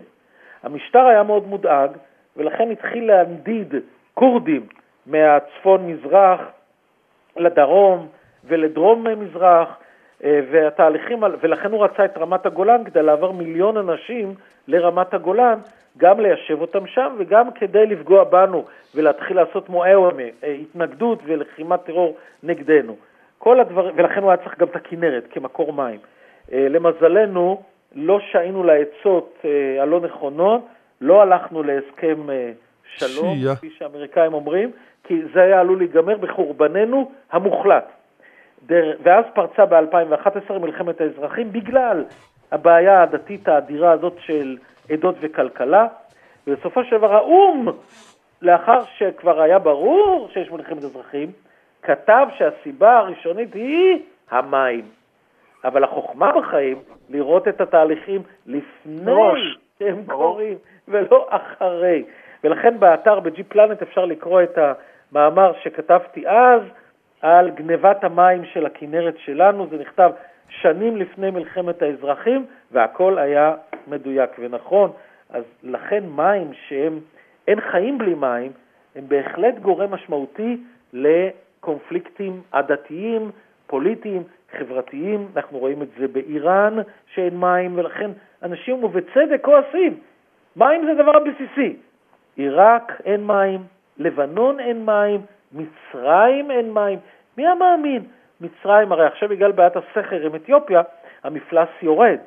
[0.64, 1.92] המשטר היה מאוד מודאג,
[2.38, 3.74] ולכן התחיל להנדיד
[4.14, 4.68] כורדים
[5.06, 6.42] מהצפון-מזרח
[7.38, 8.08] לדרום
[8.44, 9.78] ולדרום-מזרח,
[10.22, 14.34] והתהליכים, ולכן הוא רצה את רמת הגולן כדי לעבור מיליון אנשים
[14.68, 15.60] לרמת הגולן,
[15.98, 22.18] גם ליישב אותם שם וגם כדי לפגוע בנו ולהתחיל לעשות מואאומה, אה, התנגדות ולחימת טרור
[22.44, 22.96] נגדנו.
[23.38, 26.00] כל הדברים, ולכן הוא היה צריך גם את הכנרת כמקור מים.
[26.54, 27.62] אה, למזלנו,
[27.96, 29.46] לא שהינו לעצות
[29.82, 30.62] הלא נכונות,
[31.02, 32.16] לא הלכנו להסכם
[32.86, 33.56] שלום, שיה.
[33.56, 34.72] כפי שהאמריקאים אומרים,
[35.04, 37.92] כי זה היה עלול להיגמר בחורבננו המוחלט.
[39.04, 42.04] ואז פרצה ב-2011 מלחמת האזרחים בגלל
[42.52, 44.58] הבעיה הדתית האדירה הזאת של
[44.90, 45.88] עדות וכלכלה,
[46.48, 47.68] ובסופו של דבר האו"ם,
[48.42, 51.32] לאחר שכבר היה ברור שיש מלחמת אזרחים,
[51.82, 54.00] כתב שהסיבה הראשונית היא
[54.32, 54.86] המים.
[55.64, 56.78] אבל החוכמה בחיים,
[57.10, 59.58] לראות את התהליכים לפני ראש.
[59.80, 62.04] שהם קורים, ולא אחרי.
[62.44, 66.62] ולכן באתר ב-G Planet אפשר לקרוא את המאמר שכתבתי אז
[67.26, 70.12] על גנבת המים של הכנרת שלנו, זה נכתב
[70.50, 73.56] שנים לפני מלחמת האזרחים, והכל היה
[73.88, 74.92] מדויק ונכון.
[75.30, 77.00] אז לכן מים שהם,
[77.48, 78.52] אין חיים בלי מים,
[78.96, 80.58] הם בהחלט גורם משמעותי
[80.94, 83.32] לקונפליקטים עדתיים,
[83.68, 84.24] פוליטיים,
[84.58, 85.28] חברתיים.
[85.36, 86.76] אנחנו רואים את זה באיראן,
[87.14, 88.12] שאין מים, ולכן
[88.44, 90.00] אנשים, ובצדק, כועסים.
[90.56, 91.76] מים זה דבר בסיסי.
[92.36, 93.60] עיראק אין מים,
[93.98, 95.22] לבנון אין מים,
[95.54, 97.00] מצרים אין מים.
[97.38, 98.04] מי היה מאמין?
[98.42, 100.82] מצרים, הרי עכשיו בגלל בעיית הסכר עם אתיופיה,
[101.24, 102.18] המפלס יורד.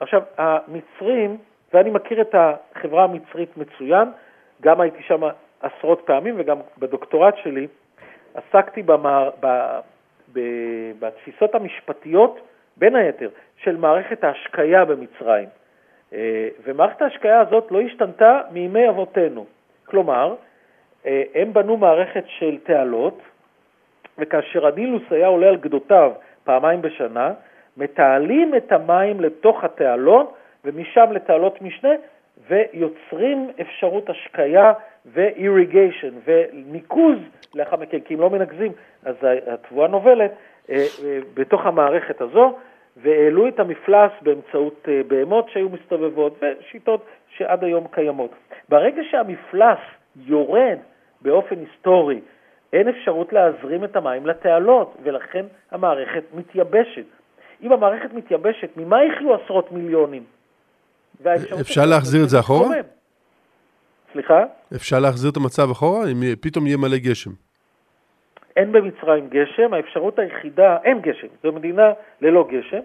[0.00, 1.36] עכשיו, המצרים,
[1.74, 4.08] ואני מכיר את החברה המצרית מצוין,
[4.62, 5.22] גם הייתי שם
[5.60, 7.66] עשרות פעמים וגם בדוקטורט שלי
[8.34, 9.46] עסקתי במער, ב,
[10.32, 10.40] ב,
[10.98, 12.40] בתפיסות המשפטיות,
[12.76, 15.48] בין היתר, של מערכת ההשקיה במצרים.
[16.12, 19.46] אה, ומערכת ההשקיה הזאת לא השתנתה מימי אבותינו.
[19.84, 20.34] כלומר,
[21.06, 23.22] אה, הם בנו מערכת של תעלות,
[24.18, 26.12] וכאשר הנילוס היה עולה על גדותיו
[26.44, 27.32] פעמיים בשנה,
[27.76, 31.92] מתעלים את המים לתוך התעלות, ומשם לתעלות משנה,
[32.48, 34.72] ויוצרים אפשרות השקיה
[35.06, 37.18] ו-irrigation וניקוז
[37.54, 38.72] לאחר מכן, כי אם לא מנקזים,
[39.04, 39.14] אז
[39.46, 40.30] התבואה נובלת
[40.70, 42.56] אה, אה, בתוך המערכת הזו,
[42.96, 48.30] והעלו את המפלס באמצעות אה, בהמות שהיו מסתובבות ושיטות שעד היום קיימות.
[48.68, 49.78] ברגע שהמפלס
[50.16, 50.78] יורד
[51.22, 52.20] באופן היסטורי,
[52.74, 57.04] אין אפשרות להזרים את המים לתעלות, ולכן המערכת מתייבשת.
[57.62, 60.22] אם המערכת מתייבשת, ממה יחיו עשרות מיליונים?
[61.60, 62.68] אפשר להחזיר את זה אחורה?
[64.12, 64.44] סליחה?
[64.74, 66.04] אפשר להחזיר את המצב אחורה?
[66.12, 67.30] אם פתאום יהיה מלא גשם.
[68.56, 72.80] אין במצרים גשם, האפשרות היחידה, אין גשם, זו מדינה ללא גשם.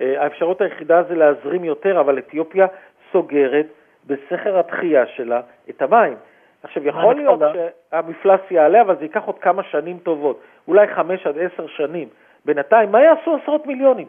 [0.00, 2.66] אה, האפשרות היחידה זה להזרים יותר, אבל אתיופיה
[3.12, 3.66] סוגרת
[4.06, 6.16] בסכר התחייה שלה את המים.
[6.62, 11.38] עכשיו, יכול להיות שהמפלס יעלה, אבל זה ייקח עוד כמה שנים טובות, אולי חמש עד
[11.38, 12.08] עשר שנים.
[12.44, 14.08] בינתיים, מה יעשו עשרות מיליונים?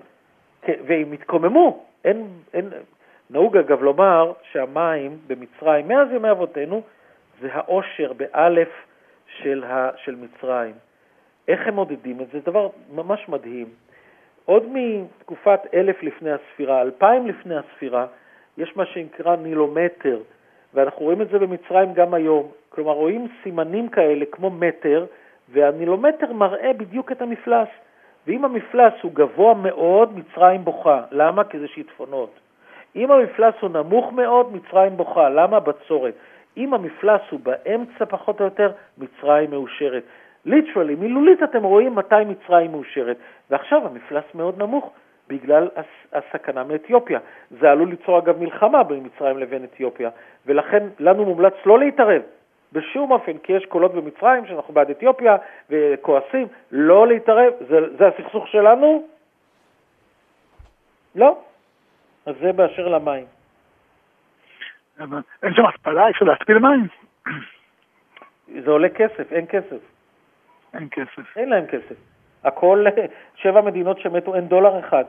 [0.67, 1.85] והם יתקוממו.
[2.05, 2.69] אין, אין,
[3.29, 6.81] נהוג אגב לומר שהמים במצרים, מאז ימי אבותינו,
[7.41, 8.69] זה העושר באלף
[9.27, 10.73] של, ה, של מצרים.
[11.47, 12.39] איך הם מודדים את זה?
[12.39, 13.67] זה דבר ממש מדהים.
[14.45, 18.05] עוד מתקופת אלף לפני הספירה, אלפיים לפני הספירה,
[18.57, 20.19] יש מה שנקרא נילומטר,
[20.73, 22.47] ואנחנו רואים את זה במצרים גם היום.
[22.69, 25.05] כלומר, רואים סימנים כאלה כמו מטר,
[25.49, 27.67] והנילומטר מראה בדיוק את המפלס.
[28.27, 31.01] ואם המפלס הוא גבוה מאוד, מצרים בוכה.
[31.11, 31.43] למה?
[31.43, 32.39] כי זה שיטפונות.
[32.95, 35.29] אם המפלס הוא נמוך מאוד, מצרים בוכה.
[35.29, 35.59] למה?
[35.59, 36.13] בצורת.
[36.57, 40.03] אם המפלס הוא באמצע פחות או יותר, מצרים מאושרת.
[40.45, 43.17] ליטרלי, מילולית אתם רואים מתי מצרים מאושרת.
[43.49, 44.91] ועכשיו המפלס מאוד נמוך
[45.31, 45.67] בגלל
[46.13, 47.19] הסכנה מאתיופיה.
[47.49, 50.09] זה עלול ליצור אגב מלחמה בין מצרים לבין אתיופיה,
[50.45, 52.21] ולכן לנו מומלץ לא להתערב.
[52.73, 55.37] בשום אופן, כי יש קולות במצרים שאנחנו בעד אתיופיה
[55.69, 59.07] וכועסים, לא להתערב, זה, זה הסכסוך שלנו?
[61.15, 61.37] לא.
[62.25, 63.25] אז זה באשר למים.
[65.43, 66.87] אין שם התפלה, אפשר להתפיל מים?
[68.63, 69.81] זה עולה כסף, אין כסף.
[70.73, 71.37] אין כסף.
[71.37, 72.10] אין להם כסף.
[72.43, 72.85] הכל,
[73.41, 75.03] שבע מדינות שמתו, אין דולר אחד.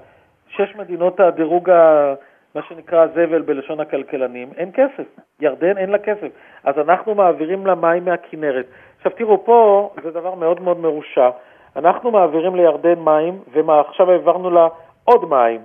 [0.48, 2.14] שש מדינות הדירוג, ה,
[2.54, 5.04] מה שנקרא זבל בלשון הכלכלנים, אין כסף.
[5.40, 6.28] ירדן אין לה כסף.
[6.64, 8.66] אז אנחנו מעבירים לה מים מהכינרת.
[8.96, 11.30] עכשיו תראו, פה זה דבר מאוד מאוד מרושע.
[11.76, 14.68] אנחנו מעבירים לירדן מים, ועכשיו העברנו לה
[15.04, 15.60] עוד מים.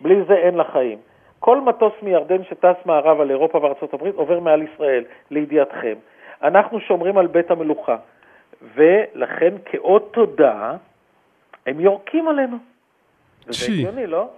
[0.00, 0.98] בלי זה אין לה חיים.
[1.40, 5.94] כל מטוס מירדן שטס מערב על אירופה וארצות הברית עובר מעל ישראל, לידיעתכם.
[6.42, 7.96] אנחנו שומרים על בית המלוכה.
[8.74, 10.72] ולכן כאות תודה,
[11.66, 12.56] הם יורקים עלינו.
[13.48, 14.30] זה הגיוני, לא?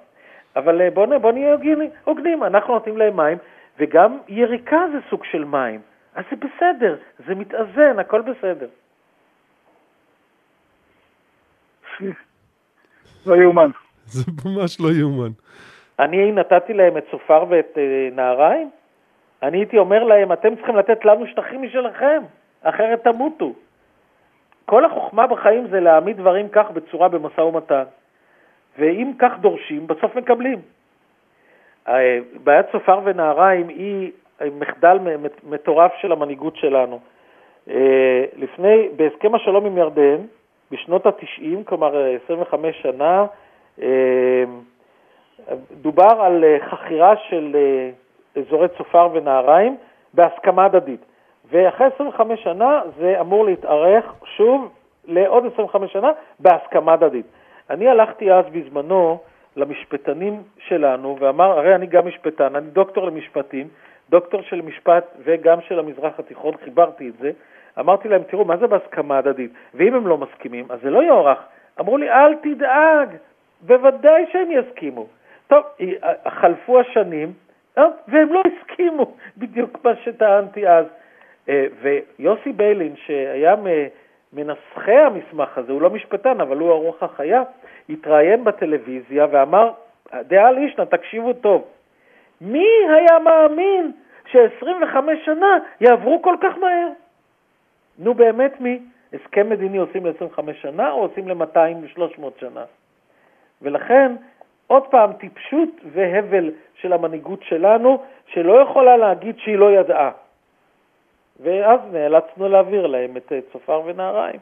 [0.57, 1.57] אבל בואו אה, בוא נהיה
[2.05, 3.39] הוגנים, אנחנו נותנים להם מים,
[3.79, 5.81] וגם יריקה זה סוג של מים.
[6.15, 8.69] אז זה בסדר, זה מתאזן, הכל בסדר.
[13.27, 13.71] לא יאומן.
[14.05, 15.31] זה ממש לא יאומן.
[15.99, 18.71] אני נתתי להם את צופר ואת אה, נהריים?
[19.43, 22.23] אני הייתי אומר להם, אתם צריכים לתת לנו שטחים משלכם,
[22.63, 23.53] אחרת תמותו.
[24.67, 27.83] כל החוכמה בחיים זה להעמיד דברים כך בצורה במשא ומתן.
[28.79, 30.61] ואם כך דורשים, בסוף מקבלים.
[31.89, 34.13] אה, בעיית צופר ונהריים היא
[34.59, 34.99] מחדל
[35.45, 37.01] מטורף של המנהיגות שלנו.
[37.71, 40.17] אה, לפני, בהסכם השלום עם ירדן,
[40.71, 43.27] בשנות ה-90, כלומר 25 שנה,
[43.83, 44.45] אה,
[45.81, 47.91] דובר על אה, חכירה של אה,
[48.43, 49.77] אזורי צופר ונהריים
[50.15, 51.01] בהסכמה הדדית.
[51.51, 54.73] ואחרי 25 שנה זה אמור להתארך שוב
[55.05, 57.27] לעוד 25 שנה בהסכמה הדדית.
[57.71, 59.19] אני הלכתי אז בזמנו
[59.57, 63.69] למשפטנים שלנו ואמר, הרי אני גם משפטן, אני דוקטור למשפטים,
[64.11, 67.31] דוקטור של משפט וגם של המזרח התיכון, חיברתי את זה.
[67.79, 69.51] אמרתי להם, תראו, מה זה בהסכמה הדדית?
[69.75, 71.39] ואם הם לא מסכימים, אז זה לא יוארך.
[71.81, 73.09] אמרו לי, אל תדאג,
[73.61, 75.07] בוודאי שהם יסכימו.
[75.47, 75.65] טוב,
[76.29, 77.33] חלפו השנים,
[77.79, 80.87] אה, והם לא הסכימו, בדיוק מה שטענתי אז.
[81.49, 83.55] אה, ויוסי ביילין, שהיה
[84.33, 87.43] מנסחי המסמך הזה, הוא לא משפטן, אבל הוא הרוח החיה,
[87.89, 89.71] התראיין בטלוויזיה ואמר,
[90.15, 91.65] דעה לישנא, תקשיבו טוב,
[92.41, 93.93] מי היה מאמין
[94.27, 96.89] ש-25 שנה יעברו כל כך מהר?
[97.99, 98.79] נו באמת מי?
[99.13, 102.65] הסכם מדיני עושים ל-25 שנה או עושים ל-200 ו-300 שנה?
[103.63, 104.13] ולכן,
[104.67, 110.11] עוד פעם, טיפשות והבל של המנהיגות שלנו, שלא יכולה להגיד שהיא לא ידעה.
[111.41, 114.41] ואז נאלצנו להעביר להם את אה, צופר ונהריים,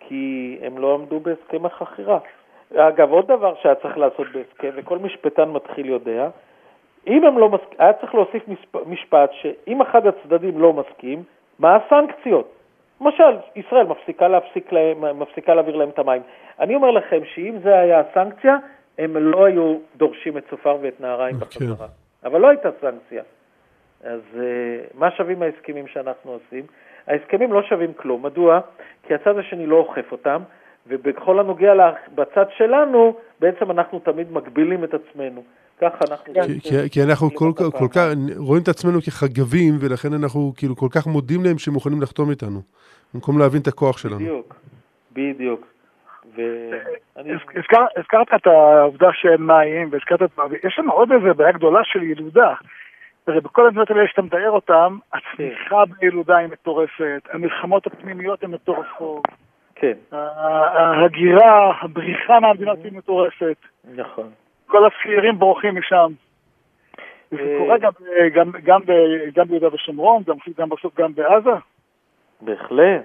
[0.00, 2.18] כי הם לא עמדו בהסכם החכירה.
[2.76, 6.28] אגב, עוד דבר שהיה צריך לעשות בהסכם, וכל משפטן מתחיל יודע,
[7.06, 8.42] אם הם לא מסכימים, היה צריך להוסיף
[8.86, 11.22] משפט שאם אחד הצדדים לא מסכים,
[11.58, 12.52] מה הסנקציות?
[13.00, 16.22] למשל, ישראל מפסיקה, להפסיק להם, מפסיקה להעביר להם את המים.
[16.60, 18.56] אני אומר לכם שאם זה היה הסנקציה,
[18.98, 21.44] הם לא היו דורשים את צופר ואת נהריים okay.
[21.44, 21.66] אוקיי.
[21.66, 21.86] בחזרה.
[22.24, 23.22] אבל לא הייתה סנקציה.
[24.04, 24.38] אז uh,
[24.94, 26.64] מה שווים ההסכמים שאנחנו עושים?
[27.06, 28.26] ההסכמים לא שווים כלום.
[28.26, 28.60] מדוע?
[29.02, 30.42] כי הצד השני לא אוכף אותם,
[30.86, 31.72] ובכל הנוגע
[32.14, 35.42] בצד שלנו, בעצם אנחנו תמיד מגבילים את עצמנו.
[35.80, 36.34] ככה אנחנו...
[36.34, 38.06] כי, כי, כי אנחנו כל, כל, כל כך,
[38.36, 42.60] רואים את עצמנו כחגבים, ולכן אנחנו כאילו כל כך מודים להם שהם מוכנים לחתום איתנו,
[43.14, 44.16] במקום להבין את הכוח שלנו.
[44.16, 44.54] בדיוק,
[45.12, 45.66] בדיוק.
[47.96, 50.30] הזכרת את העובדה שאין מים, והזכרת את...
[50.64, 52.54] יש לנו עוד איזה בעיה גדולה של ילודה.
[53.26, 59.24] הרי בכל המדינות האלה שאתה מתאר אותן, הצמיחה בילודה היא מטורפת, המלחמות הפנימיות הן מטורפות.
[59.74, 59.92] כן.
[60.12, 63.56] ההגירה, הבריחה מהמדינות היא מטורפת.
[63.94, 64.30] נכון.
[64.66, 66.12] כל הצעירים בורחים משם.
[67.30, 67.90] זה אה, קורה גם,
[68.34, 68.80] גם, גם,
[69.34, 71.50] גם ביהודה ושומרון, גם, גם בסוף גם בעזה?
[72.40, 73.02] בהחלט.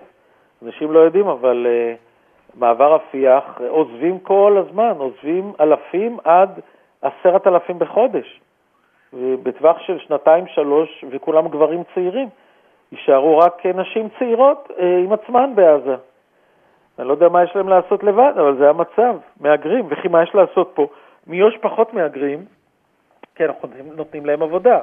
[0.65, 6.59] אנשים לא יודעים, אבל uh, מעבר רפיח עוזבים כל הזמן, עוזבים אלפים עד
[7.01, 8.39] עשרת אלפים בחודש.
[9.13, 12.29] בטווח של שנתיים-שלוש, וכולם גברים צעירים.
[12.91, 15.95] יישארו רק נשים צעירות uh, עם עצמן בעזה.
[16.99, 19.85] אני לא יודע מה יש להם לעשות לבד, אבל זה המצב, מהגרים.
[19.89, 20.87] וכי מה יש לעשות פה?
[21.27, 22.45] מיו"ש פחות מהגרים,
[23.35, 24.79] כן, אנחנו נותנים להם עבודה.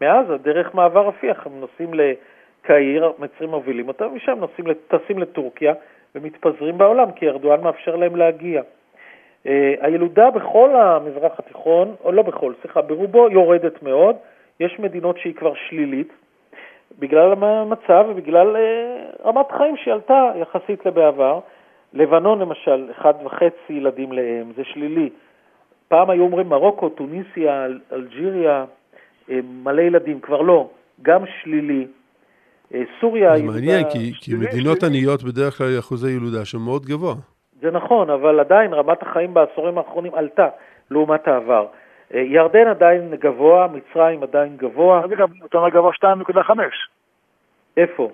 [0.00, 5.74] מעזה, דרך מעבר רפיח, הם נוסעים לקהיר, מצרים מובילים אותם, ושם נוסעים, טסים לטורקיה
[6.14, 8.62] ומתפזרים בעולם, כי ארדואן מאפשר להם להגיע.
[9.48, 14.16] Uh, הילודה בכל המזרח התיכון, או לא בכל, סליחה, ברובו יורדת מאוד.
[14.60, 16.08] יש מדינות שהיא כבר שלילית,
[16.98, 21.40] בגלל המצב ובגלל uh, רמת חיים שעלתה יחסית לבעבר.
[21.94, 25.10] לבנון למשל, אחד וחצי ילדים לאם, זה שלילי.
[25.88, 28.64] פעם היו אומרים מרוקו, טוניסיה, אלג'יריה,
[29.30, 30.70] אה, מלא ילדים, כבר לא,
[31.02, 31.86] גם שלילי.
[32.74, 33.38] אה, סוריה...
[33.38, 34.82] זה מעניין, כי, כי מדינות.
[34.82, 37.14] עניות בדרך כלל אחוזי ילודה שם מאוד גבוה.
[37.60, 40.48] זה נכון, אבל עדיין רמת החיים בעשורים האחרונים עלתה
[40.90, 41.66] לעומת העבר.
[42.14, 45.02] אה, ירדן עדיין גבוה, מצרים עדיין גבוה.
[45.44, 46.60] אתה אומר גבוה 2.5.
[47.76, 48.10] איפה?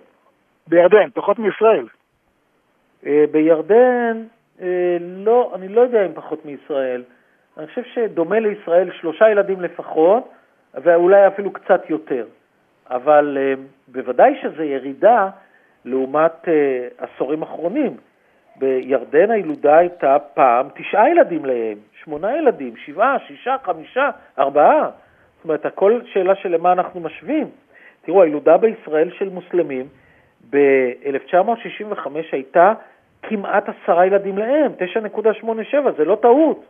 [0.66, 1.86] בירדן, פחות מישראל.
[3.30, 4.22] בירדן,
[5.00, 7.02] לא, אני לא יודע אם פחות מישראל.
[7.58, 10.28] אני חושב שדומה לישראל שלושה ילדים לפחות,
[10.74, 12.26] ואולי אפילו קצת יותר.
[12.90, 13.38] אבל
[13.88, 15.28] בוודאי שזו ירידה
[15.84, 16.48] לעומת
[16.98, 17.96] עשורים אחרונים.
[18.56, 24.90] בירדן הילודה הייתה פעם תשעה ילדים לאם, שמונה ילדים, שבעה, שישה, חמישה, ארבעה.
[25.36, 27.46] זאת אומרת, הכל שאלה של למה אנחנו משווים.
[28.02, 29.86] תראו, הילודה בישראל של מוסלמים
[30.50, 32.72] ב-1965 הייתה
[33.22, 36.64] כמעט עשרה ילדים לאם, 9.87, זה לא טעות.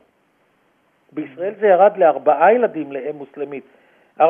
[1.12, 3.64] בישראל זה ירד לארבעה ילדים לאם מוסלמית,
[4.20, 4.24] 4.03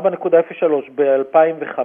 [0.95, 1.79] ב-2005,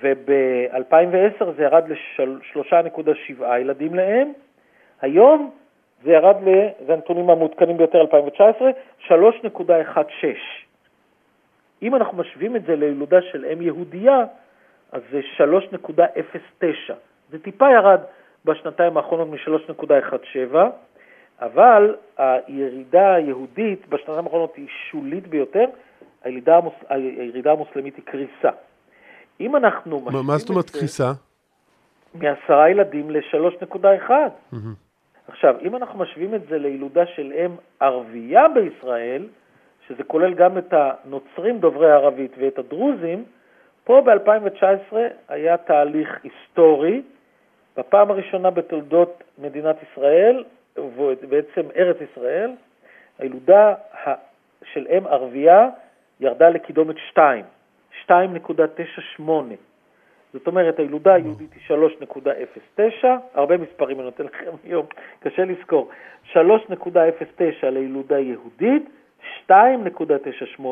[0.00, 4.32] וב-2010 זה ירד ל-3.7 ילדים לאם.
[5.00, 5.50] היום
[6.04, 8.70] זה ירד, ל, זה הנתונים המעודכנים ביותר, 2019,
[9.08, 9.12] 3.16.
[11.82, 14.24] אם אנחנו משווים את זה לילודה של אם יהודייה,
[14.92, 16.92] אז זה 3.09.
[17.30, 18.00] זה טיפה ירד
[18.44, 20.56] בשנתיים האחרונות מ-3.17,
[21.40, 25.64] אבל הירידה היהודית בשנתיים האחרונות היא שולית ביותר,
[26.24, 26.74] הירידה, המוס...
[26.88, 28.50] הירידה המוסלמית היא קריסה.
[29.40, 31.12] אם אנחנו מה זאת אומרת קריסה?
[32.14, 34.10] מעשרה ילדים ל-3.1.
[34.10, 34.56] Mm-hmm.
[35.28, 39.26] עכשיו, אם אנחנו משווים את זה לילודה של אם ערבייה בישראל,
[39.88, 43.24] שזה כולל גם את הנוצרים דוברי ערבית ואת הדרוזים,
[43.84, 44.96] פה ב-2019
[45.28, 47.02] היה תהליך היסטורי,
[47.76, 50.44] בפעם הראשונה בתולדות מדינת ישראל,
[50.76, 52.50] ובעצם ארץ ישראל,
[53.18, 53.74] הילודה
[54.72, 55.68] של אם ערבייה
[56.20, 57.44] ירדה לקידומת 2,
[58.08, 59.22] 2.98.
[60.32, 61.76] זאת אומרת, הילודה היהודית היא
[63.04, 64.86] 3.09, הרבה מספרים אני נותן לכם היום,
[65.20, 65.90] קשה לזכור,
[66.32, 66.38] 3.09
[67.62, 68.88] לילודה יהודית,
[69.50, 70.62] 2.98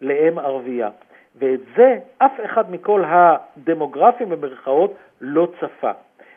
[0.00, 0.90] לאם ערבייה.
[1.36, 5.90] ואת זה אף אחד מכל הדמוגרפים במרכאות לא צפה.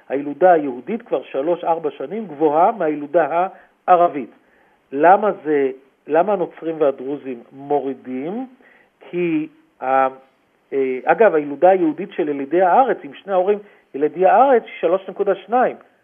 [0.10, 1.22] הילודה היהודית כבר
[1.64, 1.66] 3-4
[1.98, 3.48] שנים גבוהה מהילודה
[3.88, 4.30] הערבית.
[4.92, 5.72] למה זה,
[6.08, 8.48] למה הנוצרים והדרוזים מורידים?
[9.00, 9.48] כי
[11.04, 13.60] אגב, הילודה היהודית של ילידי הארץ, עם שני ההורים
[13.94, 14.92] ילידי הארץ, היא
[15.50, 15.54] 3.2,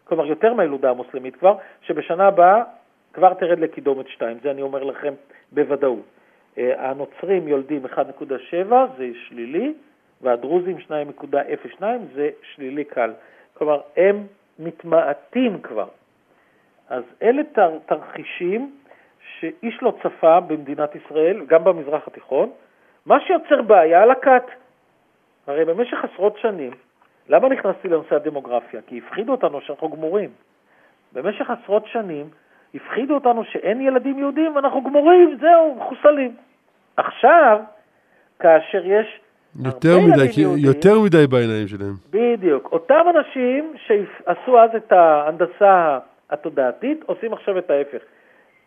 [0.04, 2.64] כלומר יותר מהילודה המוסלמית כבר, שבשנה הבאה
[3.14, 5.14] כבר תרד לקידומת 2, זה אני אומר לכם
[5.52, 6.06] בוודאות.
[6.58, 9.74] אה, הנוצרים יולדים 1.7, זה שלילי,
[10.22, 13.14] והדרוזים 2.02, זה שלילי קל.
[13.54, 14.24] כלומר, הם
[14.60, 15.88] מתמעטים כבר.
[16.90, 17.42] אז אלה
[17.86, 18.72] תרחישים
[19.40, 22.50] שאיש לא צפה במדינת ישראל, גם במזרח התיכון,
[23.06, 24.44] מה שיוצר בעיה על הכת.
[25.48, 26.72] הרי במשך עשרות שנים,
[27.30, 28.82] למה נכנסתי לנושא הדמוגרפיה?
[28.88, 30.30] כי הפחידו אותנו שאנחנו גמורים.
[31.14, 32.30] במשך עשרות שנים
[32.76, 36.36] הפחידו אותנו שאין ילדים יהודים ואנחנו גמורים, זהו, מחוסלים.
[36.98, 37.60] עכשיו,
[38.40, 39.20] כאשר יש
[39.66, 41.94] יותר מדי, יהודים, יותר מדי בעיניים שלהם.
[42.10, 42.70] בדיוק.
[42.72, 48.02] אותם אנשים שעשו אז את ההנדסה התודעתית, עושים עכשיו את ההפך.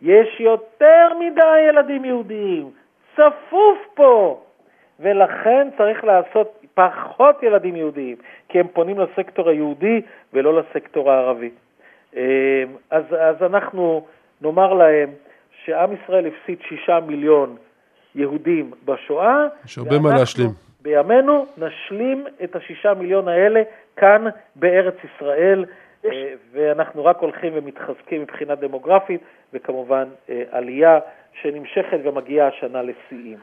[0.01, 2.71] יש יותר מדי ילדים יהודיים,
[3.17, 4.41] צפוף פה,
[4.99, 8.15] ולכן צריך לעשות פחות ילדים יהודיים,
[8.49, 10.01] כי הם פונים לסקטור היהודי
[10.33, 11.49] ולא לסקטור הערבי.
[12.15, 12.21] אמ,
[12.89, 14.05] אז, אז אנחנו
[14.41, 15.09] נאמר להם
[15.65, 17.55] שעם ישראל הפסיד שישה מיליון
[18.15, 19.45] יהודים בשואה.
[19.65, 20.49] יש הרבה מה להשלים.
[20.81, 23.61] בימינו נשלים את השישה מיליון האלה
[23.95, 24.25] כאן
[24.55, 25.65] בארץ ישראל,
[26.05, 29.21] אה, ואנחנו רק הולכים ומתחזקים מבחינה דמוגרפית,
[29.53, 30.99] וכמובן אה, עלייה
[31.41, 33.37] שנמשכת ומגיעה השנה לשיאים.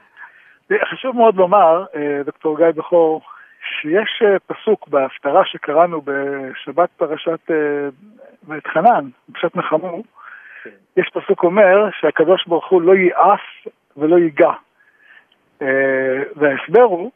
[0.93, 3.21] חשוב מאוד לומר, אה, דוקטור גיא בכור,
[3.81, 7.51] שיש פסוק בהפטרה שקראנו בשבת פרשת
[8.43, 10.03] בית חנן, פרשת נחמו,
[10.65, 10.71] כן.
[10.97, 13.41] יש פסוק אומר שהקדוש ברוך הוא לא ייעף
[13.97, 14.53] ולא ייגע.
[16.37, 17.11] וההסבר הוא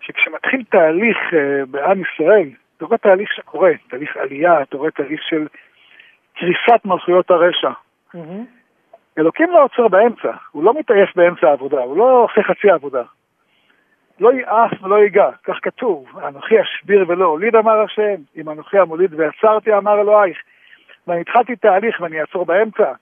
[0.00, 1.18] שכשמתחיל תהליך
[1.70, 5.46] בעם ישראל, אתה רואה תהליך שקורה, תהליך עלייה, אתה רואה תהליך של
[6.36, 7.70] קריסת מלכויות הרשע.
[7.70, 8.55] Mm-hmm.
[9.18, 13.02] אלוקים לא עוצר באמצע, הוא לא מתעייף באמצע העבודה, הוא לא עושה חצי עבודה.
[14.20, 19.14] לא יעף ולא ייגע, כך כתוב, אנוכי אשביר ולא הוליד אמר השם, אם אנוכי המוליד
[19.14, 20.38] ועצרתי אמר אלוהיך.
[21.06, 22.92] ואני התחלתי תהליך ואני אעצור באמצע.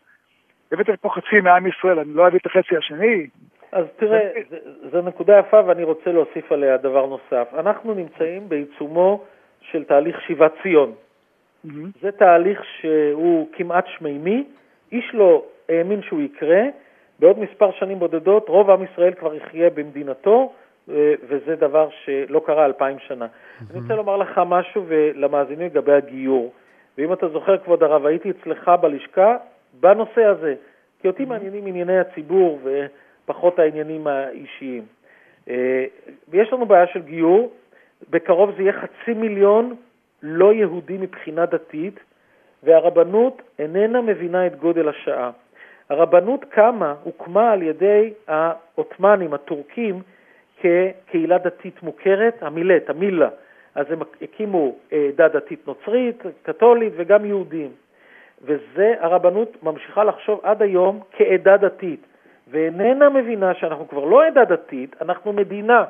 [0.73, 3.27] הבאתי פה חצי מעם ישראל, אני לא אביא את החצי השני.
[3.73, 4.31] אז תראה,
[4.93, 7.49] זו נקודה יפה ואני רוצה להוסיף עליה דבר נוסף.
[7.59, 9.25] אנחנו נמצאים בעיצומו
[9.61, 10.93] של תהליך שיבת ציון.
[10.93, 11.71] Mm-hmm.
[12.01, 14.45] זה תהליך שהוא כמעט שמימי,
[14.93, 16.63] איש לא האמין שהוא יקרה,
[17.19, 20.53] בעוד מספר שנים בודדות רוב עם ישראל כבר יחיה במדינתו,
[20.91, 23.27] אה, וזה דבר שלא קרה אלפיים שנה.
[23.27, 23.73] Mm-hmm.
[23.73, 26.53] אני רוצה לומר לך משהו ולמאזינים לגבי הגיור.
[26.99, 29.37] ואם אתה זוכר, כבוד הרב, הייתי אצלך בלשכה
[29.81, 30.55] בנושא הזה,
[31.01, 31.27] כי אותי mm-hmm.
[31.27, 32.61] מעניינים ענייני הציבור
[33.25, 34.83] ופחות העניינים האישיים.
[35.49, 35.85] אה,
[36.29, 37.53] ויש לנו בעיה של גיור,
[38.11, 39.75] בקרוב זה יהיה חצי מיליון
[40.23, 42.01] לא יהודים מבחינה דתית,
[42.63, 45.31] והרבנות איננה מבינה את גודל השעה.
[45.95, 50.03] הרבנות קמה, הוקמה על ידי העות'מאנים, הטורקים,
[50.61, 53.29] כקהילה דתית מוכרת, המילט, המילה.
[53.75, 57.71] אז הם הקימו עדה דתית נוצרית, קתולית וגם יהודים.
[58.43, 62.07] וזה, הרבנות ממשיכה לחשוב עד היום כעדה דתית,
[62.51, 65.85] ואיננה מבינה שאנחנו כבר לא עדה דתית, אנחנו מדינה.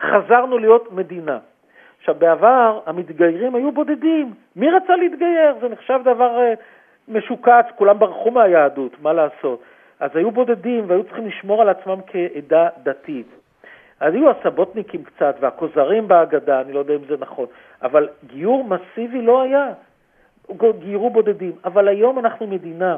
[0.00, 1.38] חזרנו להיות מדינה.
[1.98, 4.34] עכשיו, בעבר המתגיירים היו בודדים.
[4.56, 5.54] מי רצה להתגייר?
[5.60, 6.58] זה נחשב דבר uh,
[7.10, 9.62] משוקץ, כולם ברחו מהיהדות, מה לעשות?
[10.00, 13.26] אז היו בודדים והיו צריכים לשמור על עצמם כעדה דתית.
[14.00, 17.46] אז היו הסבותניקים קצת והכוזרים בהגדה, אני לא יודע אם זה נכון,
[17.82, 19.72] אבל גיור מסיבי לא היה.
[20.80, 21.52] גיירו בודדים.
[21.64, 22.96] אבל היום אנחנו מדינה,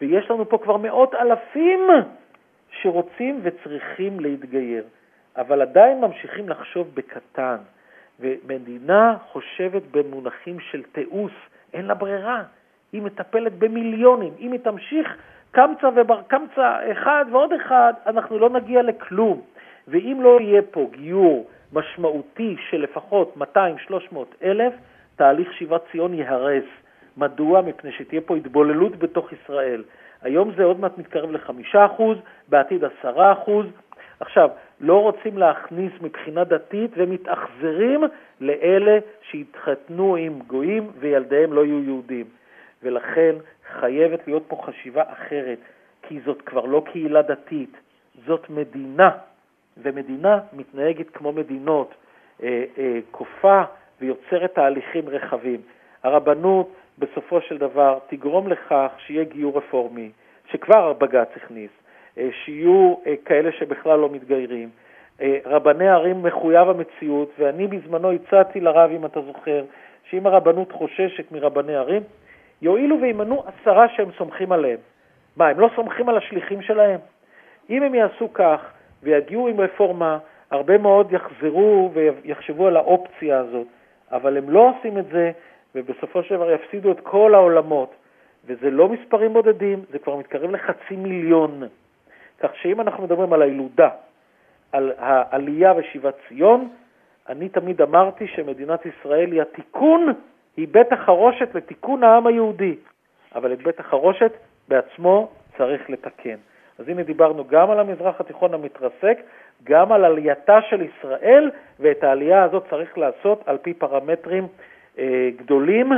[0.00, 1.80] ויש לנו פה כבר מאות אלפים
[2.70, 4.84] שרוצים וצריכים להתגייר.
[5.36, 7.56] אבל עדיין ממשיכים לחשוב בקטן,
[8.20, 11.32] ומדינה חושבת במונחים של תיעוש,
[11.72, 12.42] אין לה ברירה,
[12.92, 15.16] היא מטפלת במיליונים, אם היא תמשיך
[15.50, 19.40] קמצא ובר קמצא אחד ועוד אחד, אנחנו לא נגיע לכלום.
[19.88, 24.72] ואם לא יהיה פה גיור משמעותי של לפחות 200-300 אלף,
[25.16, 26.64] תהליך שיבת ציון ייהרס.
[27.16, 27.60] מדוע?
[27.60, 29.82] מפני שתהיה פה התבוללות בתוך ישראל.
[30.22, 32.18] היום זה עוד מעט מתקרב לחמישה אחוז,
[32.48, 33.66] בעתיד עשרה אחוז.
[34.20, 38.04] עכשיו, לא רוצים להכניס מבחינה דתית ומתאכזרים
[38.40, 42.26] לאלה שהתחתנו עם גויים וילדיהם לא יהיו יהודים.
[42.82, 43.34] ולכן
[43.80, 45.58] חייבת להיות פה חשיבה אחרת,
[46.02, 47.76] כי זאת כבר לא קהילה דתית,
[48.26, 49.10] זאת מדינה,
[49.76, 51.94] ומדינה מתנהגת כמו מדינות,
[52.42, 53.62] אה, אה, כופה
[54.00, 55.60] ויוצרת תהליכים רחבים.
[56.02, 60.10] הרבנות בסופו של דבר תגרום לכך שיהיה גיור רפורמי,
[60.50, 61.70] שכבר בג"ץ הכניס,
[62.18, 64.70] אה, שיהיו אה, כאלה שבכלל לא מתגיירים.
[65.20, 69.64] אה, רבני ערים מחויב המציאות, ואני בזמנו הצעתי לרב, אם אתה זוכר,
[70.10, 72.02] שאם הרבנות חוששת מרבני ערים,
[72.62, 74.78] יואילו וימנו עשרה שהם סומכים עליהם.
[75.36, 77.00] מה, הם לא סומכים על השליחים שלהם?
[77.70, 78.60] אם הם יעשו כך
[79.02, 80.18] ויגיעו עם רפורמה,
[80.50, 83.66] הרבה מאוד יחזרו ויחשבו על האופציה הזאת,
[84.12, 85.30] אבל הם לא עושים את זה,
[85.74, 87.94] ובסופו של דבר יפסידו את כל העולמות.
[88.46, 91.62] וזה לא מספרים בודדים, זה כבר מתקרב לחצי מיליון.
[92.40, 93.88] כך שאם אנחנו מדברים על הילודה,
[94.72, 96.68] על העלייה ושיבת ציון,
[97.28, 100.12] אני תמיד אמרתי שמדינת ישראל היא התיקון,
[100.56, 102.76] היא בית החרושת לתיקון העם היהודי,
[103.34, 104.32] אבל את בית החרושת
[104.68, 106.36] בעצמו צריך לתקן.
[106.78, 109.18] אז הנה דיברנו גם על המזרח התיכון המתרסק,
[109.64, 111.50] גם על עלייתה של ישראל,
[111.80, 114.46] ואת העלייה הזאת צריך לעשות על פי פרמטרים
[114.98, 115.92] אה, גדולים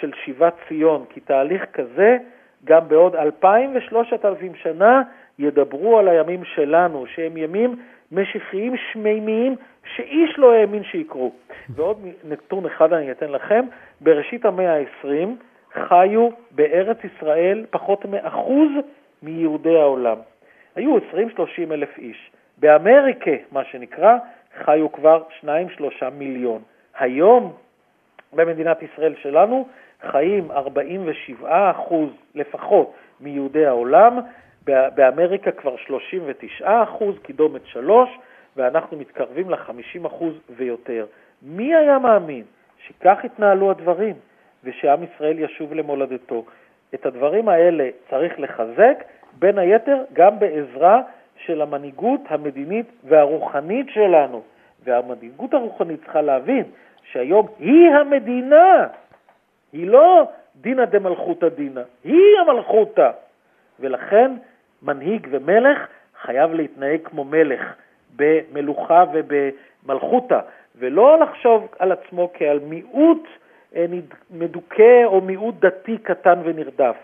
[0.00, 2.16] של שיבת ציון, כי תהליך כזה,
[2.64, 5.02] גם בעוד אלפיים ושלושת אלפים שנה,
[5.38, 7.76] ידברו על הימים שלנו, שהם ימים
[8.12, 9.56] משיחיים שמימיים
[9.96, 11.32] שאיש לא האמין שיקרו.
[11.68, 13.64] ועוד נתון אחד אני אתן לכם,
[14.00, 15.28] בראשית המאה ה-20
[15.72, 18.68] חיו בארץ ישראל פחות מאחוז
[19.22, 20.16] מיהודי העולם.
[20.76, 21.00] היו 20-30
[21.72, 22.30] אלף איש.
[22.58, 24.16] באמריקה, מה שנקרא,
[24.64, 25.46] חיו כבר 2-3
[26.18, 26.62] מיליון.
[26.98, 27.52] היום
[28.32, 29.68] במדינת ישראל שלנו
[30.10, 34.18] חיים 47 אחוז לפחות מיהודי העולם,
[34.66, 38.10] באמריקה כבר 39 אחוז, קידומת 3,
[38.56, 41.06] ואנחנו מתקרבים ל-50 אחוז ויותר.
[41.42, 42.44] מי היה מאמין
[42.86, 44.14] שכך יתנהלו הדברים
[44.64, 46.44] ושעם ישראל ישוב למולדתו?
[46.94, 49.04] את הדברים האלה צריך לחזק,
[49.38, 51.02] בין היתר גם בעזרה
[51.36, 54.42] של המנהיגות המדינית והרוחנית שלנו.
[54.84, 56.64] והמנהיגות הרוחנית צריכה להבין
[57.12, 58.86] שהיום היא המדינה,
[59.72, 60.28] היא לא
[60.60, 63.10] דינא דמלכותא דינא, היא המלכותא.
[63.80, 64.32] ולכן
[64.82, 65.86] מנהיג ומלך
[66.20, 67.74] חייב להתנהג כמו מלך
[68.16, 70.40] במלוכה ובמלכותא,
[70.78, 73.22] ולא לחשוב על עצמו כעל מיעוט
[73.76, 73.86] אה,
[74.30, 76.96] מדוכא או מיעוט דתי קטן ונרדף.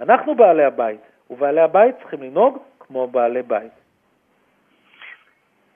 [0.00, 1.00] אנחנו בעלי הבית,
[1.30, 3.72] ובעלי הבית צריכים לנהוג כמו בעלי בית.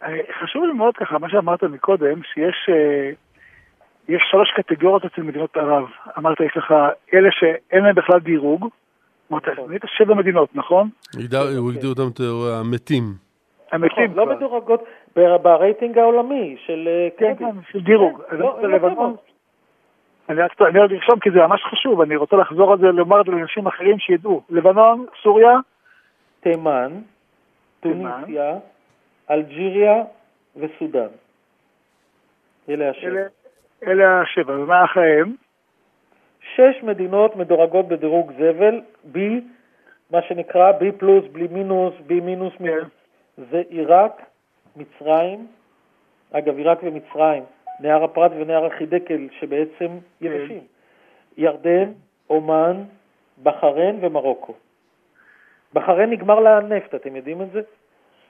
[0.03, 3.11] אה, חשוב לי מאוד ככה, מה שאמרת מקודם, שיש אה,
[4.09, 5.85] יש שלוש קטגוריות אצל מדינות ערב.
[6.19, 6.75] אמרת, יש לך
[7.15, 8.69] אלה שאין להם בכלל דירוג,
[9.33, 9.73] אמרת, נכון.
[9.87, 10.89] שבע מדינות, נכון?
[11.57, 12.25] הוא הגדיר אותם
[12.61, 13.03] המתים.
[13.73, 14.85] המתים נכון, לא מדורגות
[15.17, 18.23] ברייטינג העולמי של אה, כן, כן, של דירוג.
[18.33, 19.15] לא, לא
[20.29, 23.33] אני רק לרשום כי זה ממש חשוב, אני רוצה לחזור על זה, לומר את זה
[23.33, 24.43] לאנשים אחרים שידעו.
[24.51, 25.59] לבנון, סוריה,
[26.41, 26.93] תימן,
[27.81, 28.57] טוניסיה,
[29.31, 30.03] אלג'יריה
[30.57, 31.09] וסודאן.
[32.69, 33.21] אלה השבע.
[33.87, 35.35] אלה השבע, ומה אחריהם?
[36.55, 38.81] שש מדינות מדורגות בדירוג זבל,
[39.15, 39.19] B,
[40.11, 42.89] מה שנקרא B פלוס, בלי מינוס, B מינוס מינוס.
[43.37, 44.23] זה עיראק,
[44.77, 45.47] מצרים,
[46.33, 47.43] אגב, עיראק ומצרים,
[47.81, 49.89] נהר הפרת ונהר החידקל שבעצם
[50.21, 50.27] כן.
[50.27, 50.61] יבשים.
[51.37, 51.93] ירדן,
[52.31, 52.83] אומן,
[53.43, 54.55] בחריין ומרוקו.
[55.75, 57.61] בחריין נגמר לה הנפט, אתם יודעים את זה?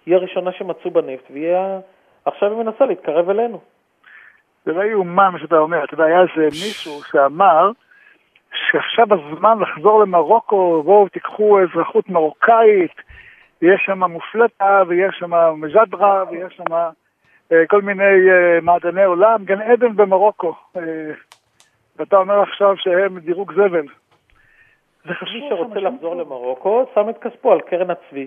[0.07, 1.55] היא הראשונה שמצאו בנפט, והיא
[2.25, 3.61] עכשיו היא מנסה להתקרב אלינו.
[4.65, 5.85] זה לא יאומן מה שאתה אומר.
[5.85, 7.71] אתה יודע, היה איזה מישהו שאמר
[8.55, 12.95] שעכשיו הזמן לחזור למרוקו, בואו תיקחו אזרחות מרוקאית,
[13.63, 16.75] ויש שם מופלטה, ויש שם מז'דרה, ויש שם
[17.53, 20.55] אה, כל מיני אה, מעדני עולם, גן עדן במרוקו.
[20.77, 20.83] אה,
[21.97, 23.87] ואתה אומר עכשיו שהם דירוג זבל.
[25.05, 25.35] זה חשוב.
[25.35, 28.27] מי שרוצה לחזור למרוקו, שם את כספו על קרן הצבי.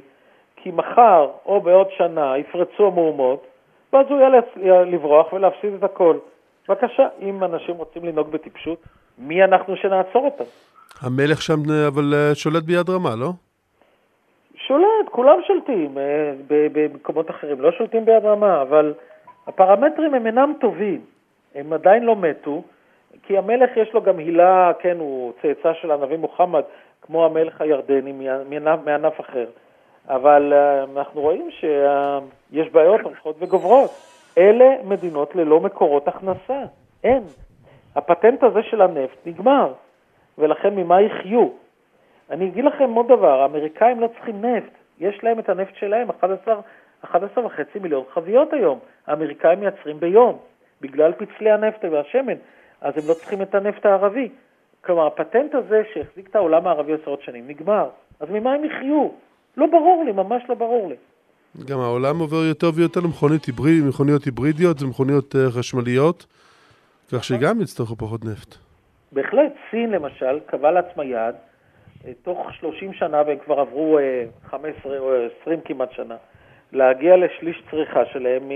[0.56, 3.48] כי מחר או בעוד שנה יפרצו המהומות,
[3.94, 4.46] ואז הוא יאלץ
[4.92, 6.18] לברוח ולהפסיד את הכל.
[6.70, 8.84] בבקשה, אם אנשים רוצים לנהוג בטיפשות,
[9.18, 10.44] מי אנחנו שנעצור אותם?
[11.02, 13.32] המלך שם אבל שולט ביד רמה, לא?
[14.68, 15.97] שולט, כולם שולטים.
[15.97, 18.93] אה, במקומות אחרים לא שולטים ביד רמה, אבל
[19.47, 21.01] הפרמטרים הם אינם טובים.
[21.55, 22.61] הם עדיין לא מתו,
[23.24, 26.63] כי המלך יש לו גם הילה, כן, הוא צאצא של הנביא מוחמד,
[27.01, 28.30] כמו המלך הירדני
[28.86, 29.45] מענף אחר.
[30.07, 33.91] אבל אה, אנחנו רואים שיש בעיות הולכות וגוברות.
[34.38, 36.61] אלה מדינות ללא מקורות הכנסה.
[37.03, 37.24] אין.
[37.95, 39.74] הפטנט הזה של הנפט נגמר.
[40.38, 41.47] ולכן ממה יחיו?
[42.30, 46.60] אני אגיד לכם עוד דבר, האמריקאים לא צריכים נפט, יש להם את הנפט שלהם, 11,
[47.02, 50.38] 11 וחצי מיליון חביות היום, האמריקאים מייצרים ביום,
[50.82, 52.38] בגלל פצלי הנפט והשמן,
[52.82, 54.30] אז הם לא צריכים את הנפט הערבי.
[54.82, 59.10] כלומר, הפטנט הזה שהחזיק את העולם הערבי עשרות שנים נגמר, אז ממה הם יחיו?
[59.58, 60.96] לא ברור לי, ממש לא ברור לי.
[61.66, 63.84] גם העולם עובר יותר ויותר למכוניות היבריד,
[64.26, 66.26] היברידיות ומכוניות uh, חשמליות,
[67.12, 68.56] כך שגם יצטרכו פחות נפט.
[69.12, 71.36] בהחלט, סין למשל קבעה לעצמה יעד,
[72.14, 73.99] תוך 30 שנה, והם כבר עברו
[74.43, 76.16] 15 אה, או 20 כמעט שנה,
[76.72, 78.51] להגיע לשליש צריכה שלהם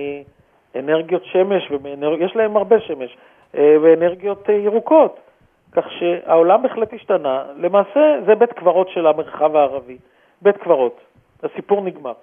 [0.75, 3.17] מאנרגיות שמש, ויש להם הרבה שמש,
[3.53, 5.19] ואנרגיות ירוקות.
[5.71, 7.43] כך שהעולם בהחלט השתנה.
[7.57, 9.97] למעשה זה בית קברות של המרחב הערבי,
[10.41, 11.01] בית קברות.
[11.43, 12.13] הסיפור נגמר.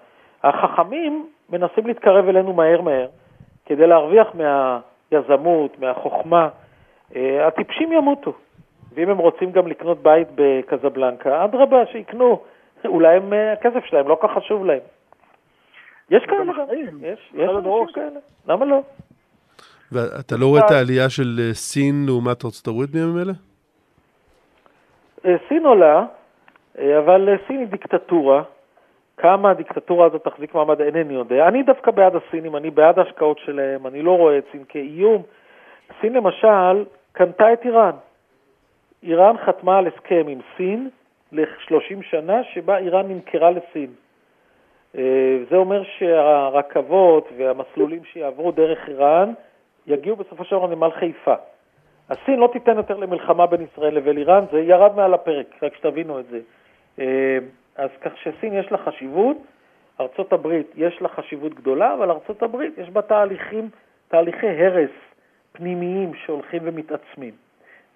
[0.43, 3.07] החכמים מנסים להתקרב אלינו מהר מהר
[3.67, 6.49] כדי להרוויח מהיזמות, מהחוכמה.
[7.17, 8.33] אה, הטיפשים ימותו.
[8.95, 12.41] ואם הם רוצים גם לקנות בית בקזבלנקה, אדרבה, שיקנו.
[12.85, 14.81] אולי הם, אה, הכסף שלהם לא כך חשוב להם.
[16.11, 16.67] יש כאלה גם,
[17.03, 18.81] יש, יש אנשים כאלה, למה לא?
[19.93, 23.33] ואתה לא רואה את העלייה של אה, סין לעומת ארצות הברית בימים אלה?
[25.49, 26.05] סין עולה,
[26.79, 28.43] אבל סין היא דיקטטורה,
[29.17, 31.49] כמה הדיקטטורה הזאת תחזיק מעמד אינני יודע.
[31.49, 35.23] אני דווקא בעד הסינים, אני בעד ההשקעות שלהם, אני לא רואה את סין כאיום.
[36.01, 37.93] סין למשל קנתה את איראן.
[39.03, 40.89] איראן חתמה על הסכם עם סין
[41.33, 43.91] ל-30 שנה, שבה איראן נמכרה לסין.
[44.99, 49.33] אה, זה אומר שהרכבות והמסלולים שיעברו דרך איראן
[49.87, 51.35] יגיעו בסופו של דבר לנמל חיפה.
[52.11, 56.21] הסין לא תיתן יותר למלחמה בין ישראל לבין איראן, זה ירד מעל הפרק, רק שתבינו
[56.21, 56.41] את זה.
[56.99, 57.39] אה,
[57.77, 59.37] אז כך שסין יש לה חשיבות,
[60.01, 63.69] ארצות הברית יש לה חשיבות גדולה, אבל ארצות הברית יש בה תהליכים,
[64.09, 64.91] תהליכי הרס
[65.53, 67.35] פנימיים שהולכים ומתעצמים,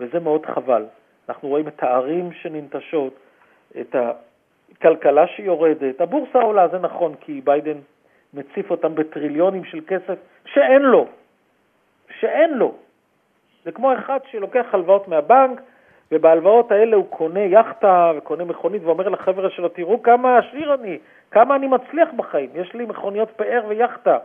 [0.02, 0.84] וזה מאוד חבל.
[1.28, 3.12] אנחנו רואים את הערים שננטשות,
[3.80, 7.78] את הכלכלה שיורדת, הבורסה עולה, זה נכון, כי ביידן
[8.34, 11.06] מציף אותם בטריליונים של כסף שאין לו,
[12.18, 12.74] שאין לו.
[13.64, 15.60] זה כמו אחד שלוקח הלוואות מהבנק,
[16.12, 20.98] ובהלוואות האלה הוא קונה יאכטה וקונה מכונית ואומר לחבר'ה שלו, תראו כמה עשיר אני,
[21.30, 24.18] כמה אני מצליח בחיים, יש לי מכוניות פאר ויאכטה,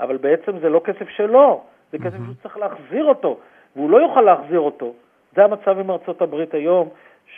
[0.00, 1.62] אבל בעצם זה לא כסף שלו,
[1.92, 3.38] זה כסף שהוא צריך להחזיר אותו,
[3.76, 4.92] והוא לא יוכל להחזיר אותו.
[5.36, 6.88] זה המצב עם ארצות הברית היום,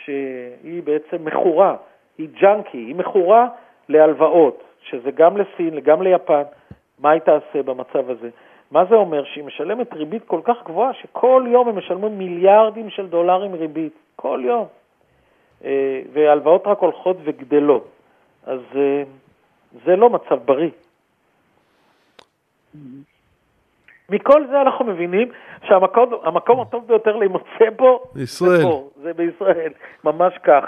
[0.03, 1.75] שהיא בעצם מכורה,
[2.17, 3.47] היא ג'אנקי, היא מכורה
[3.89, 6.43] להלוואות, שזה גם לסין, גם ליפן,
[6.99, 8.29] מה היא תעשה במצב הזה?
[8.71, 9.23] מה זה אומר?
[9.23, 14.41] שהיא משלמת ריבית כל כך גבוהה, שכל יום הם משלמים מיליארדים של דולרים ריבית, כל
[14.43, 14.65] יום.
[15.65, 17.87] אה, והלוואות רק הולכות וגדלות.
[18.45, 19.03] אז אה,
[19.85, 20.69] זה לא מצב בריא.
[24.09, 25.31] מכל זה אנחנו מבינים
[25.67, 28.57] שהמקום הטוב ביותר להימצא בו ישראל.
[28.57, 29.71] זה פה, זה בישראל,
[30.03, 30.65] ממש כך.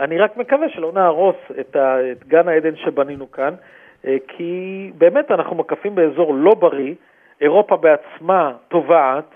[0.00, 3.54] אני רק מקווה שלא נהרוס את, ה, את גן העדן שבנינו כאן,
[4.06, 6.94] אה, כי באמת אנחנו מקפים באזור לא בריא,
[7.40, 9.34] אירופה בעצמה טובעת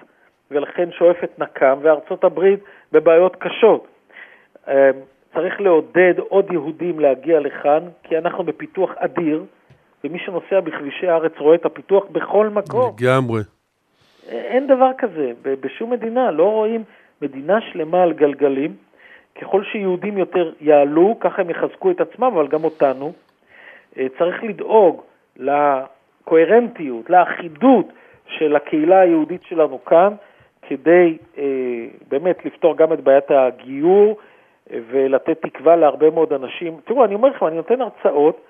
[0.51, 2.61] ולכן שואפת נקם, וארצות הברית
[2.93, 3.87] בבעיות קשות.
[4.69, 4.75] אמ,
[5.35, 9.45] צריך לעודד עוד יהודים להגיע לכאן, כי אנחנו בפיתוח אדיר,
[10.05, 12.95] ומי שנוסע בכבישי הארץ רואה את הפיתוח בכל מקום.
[12.99, 13.41] לגמרי.
[14.29, 16.85] אין דבר כזה, בשום מדינה, לא רואים
[17.23, 18.77] מדינה שלמה על גלגלים.
[19.41, 23.13] ככל שיהודים יותר יעלו, ככה הם יחזקו את עצמם, אבל גם אותנו.
[23.99, 25.03] אה, צריך לדאוג
[25.37, 27.87] לקוהרנטיות, לאחידות
[28.27, 30.15] של הקהילה היהודית שלנו כאן,
[30.63, 31.45] כדי אה,
[32.09, 34.17] באמת לפתור גם את בעיית הגיור
[34.73, 36.81] אה, ולתת תקווה להרבה מאוד אנשים.
[36.85, 38.41] תראו, אני אומר לכם, אני נותן הרצאות,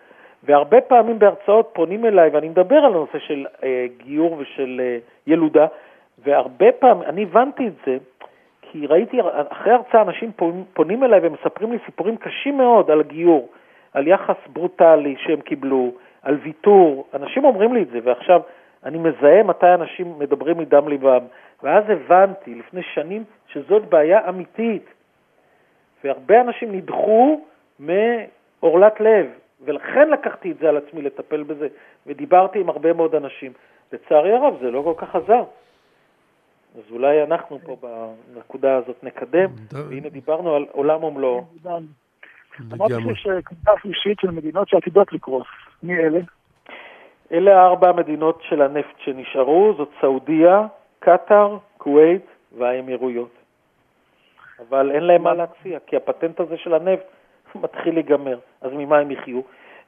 [0.45, 5.67] והרבה פעמים בהרצאות פונים אליי, ואני מדבר על הנושא של אה, גיור ושל אה, ילודה,
[6.25, 7.97] והרבה פעמים, אני הבנתי את זה,
[8.63, 10.31] כי ראיתי, אחרי הרצאה אנשים
[10.75, 13.49] פונים אליי ומספרים לי סיפורים קשים מאוד על גיור,
[13.95, 18.41] על יחס ברוטלי שהם קיבלו, על ויתור, אנשים אומרים לי את זה, ועכשיו
[18.85, 21.25] אני מזהה מתי אנשים מדברים מדם ליבם,
[21.63, 24.85] ואז הבנתי לפני שנים שזאת בעיה אמיתית,
[26.05, 27.41] והרבה אנשים נדחו
[27.79, 29.27] מעורלת לב,
[29.65, 31.69] ולכן לקחתי את זה על עצמי לטפל בזה,
[32.07, 33.53] ודיברתי עם הרבה מאוד אנשים.
[33.93, 35.45] לצערי הרב זה לא כל כך עזר.
[36.75, 37.77] אז אולי אנחנו פה
[38.35, 41.45] בנקודה הזאת נקדם, והנה דיברנו על עולם ומלואו.
[42.73, 45.47] אמרתי שיש קבוצה שלישית של מדינות שעתידות לקרוס.
[45.83, 46.21] מי אלה?
[47.33, 50.67] אלה ארבע המדינות של הנפט שנשארו, זאת סעודיה,
[50.99, 52.27] קטאר, כווית
[52.59, 53.31] והאמירויות.
[54.69, 57.05] אבל אין להם מה להציע, כי הפטנט הזה של הנפט
[57.55, 59.41] מתחיל להיגמר, אז ממה הם יחיו?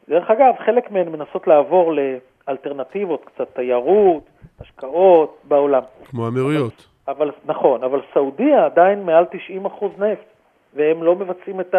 [0.09, 4.25] דרך אגב, חלק מהן מנסות לעבור לאלטרנטיבות, קצת תיירות,
[4.61, 5.83] השקעות בעולם.
[6.05, 6.89] כמו האמירויות.
[7.09, 9.25] אבל, אבל נכון, אבל סעודיה עדיין מעל
[9.65, 10.35] 90% נפט.
[10.75, 11.75] והם לא מבצעים את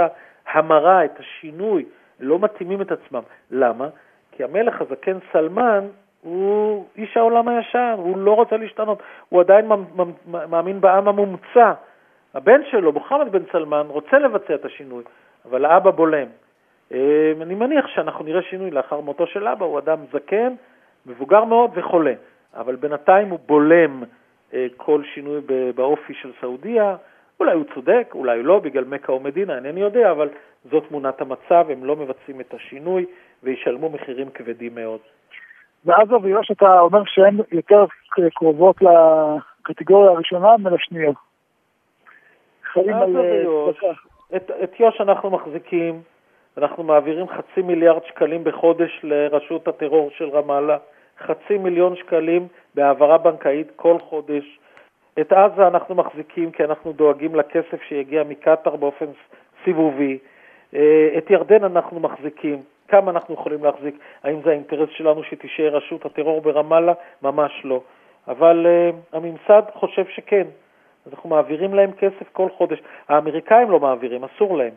[0.46, 1.86] ההמרה, את השינוי,
[2.20, 3.22] לא מתאימים את עצמם.
[3.52, 3.88] למה?
[4.32, 5.88] כי המלך הזקן סלמן
[6.22, 9.66] הוא איש העולם הישן, הוא לא רוצה להשתנות, הוא עדיין
[10.26, 11.74] מאמין בעם המומצא.
[12.34, 15.04] הבן שלו, מוחמד בן סלמן, רוצה לבצע את השינוי,
[15.50, 16.28] אבל האבא בולם.
[16.92, 20.54] אה, אני מניח שאנחנו נראה שינוי לאחר מותו של אבא, הוא אדם זקן,
[21.06, 22.14] מבוגר מאוד וחולה,
[22.54, 24.04] אבל בינתיים הוא בולם
[24.54, 25.42] אה, כל שינוי
[25.76, 26.96] באופי של סעודיה.
[27.40, 30.30] אולי הוא צודק, אולי לא, בגלל מכה או מדינה, אינני יודע, אבל
[30.72, 33.06] זאת תמונת המצב, הם לא מבצעים את השינוי
[33.44, 35.00] וישלמו מחירים כבדים מאוד.
[35.86, 37.86] ואז אביו שאתה אומר שהן יותר
[38.34, 41.12] קרובות לקטגוריה הראשונה מלשנייה.
[42.64, 43.18] חיים על...
[43.18, 43.44] אה,
[44.36, 46.02] את, את יו"ש אנחנו מחזיקים,
[46.58, 50.78] אנחנו מעבירים חצי מיליארד שקלים בחודש לרשות הטרור של רמאללה,
[51.20, 54.60] חצי מיליון שקלים בהעברה בנקאית כל חודש.
[55.20, 59.06] את עזה אנחנו מחזיקים כי אנחנו דואגים לכסף שיגיע מקטאר באופן
[59.64, 60.18] סיבובי.
[60.76, 62.64] אה, את ירדן אנחנו מחזיקים.
[62.88, 63.96] כמה אנחנו יכולים להחזיק?
[64.24, 66.94] האם זה האינטרס שלנו שתישאר רשות הטרור ברמאללה?
[67.22, 67.82] ממש לא.
[68.28, 70.48] אבל uh, הממסד חושב שכן.
[71.06, 72.80] אז אנחנו מעבירים להם כסף כל חודש.
[73.08, 74.74] האמריקאים לא מעבירים, אסור להם,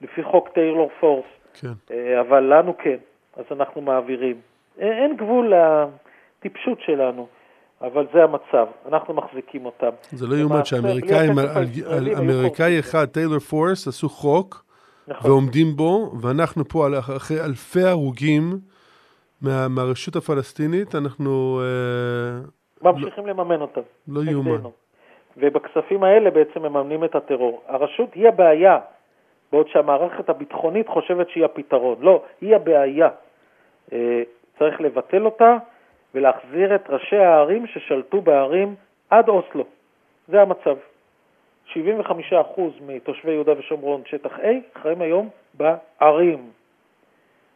[0.00, 1.24] לפי חוק טיילור פורס.
[1.54, 1.68] כן.
[1.88, 2.96] Uh, אבל לנו כן,
[3.36, 4.36] אז אנחנו מעבירים.
[4.78, 7.26] אין גבול לטיפשות שלנו.
[7.82, 9.90] אבל זה המצב, אנחנו מחזיקים אותם.
[10.10, 11.32] זה לא יאומן שהאמריקאים,
[12.18, 14.64] אמריקאי אחד, טיילור פורס, עשו חוק,
[15.08, 15.30] נכון.
[15.30, 18.58] ועומדים בו, ואנחנו פה אחרי אלפי הרוגים
[19.42, 21.60] מה, מהרשות הפלסטינית, אנחנו...
[21.62, 23.80] אה, ממשיכים לא, לממן אותם.
[24.08, 24.70] לא יאומן.
[25.36, 27.62] ובכספים האלה בעצם מממנים את הטרור.
[27.66, 28.78] הרשות היא הבעיה,
[29.52, 31.96] בעוד שהמערכת הביטחונית חושבת שהיא הפתרון.
[32.00, 33.08] לא, היא הבעיה.
[33.92, 34.22] אה,
[34.58, 35.56] צריך לבטל אותה
[36.14, 38.74] ולהחזיר את ראשי הערים ששלטו בערים
[39.10, 39.64] עד אוסלו.
[40.28, 40.76] זה המצב.
[41.74, 41.76] 75%
[42.86, 46.50] מתושבי יהודה ושומרון, שטח A, חיים היום בערים.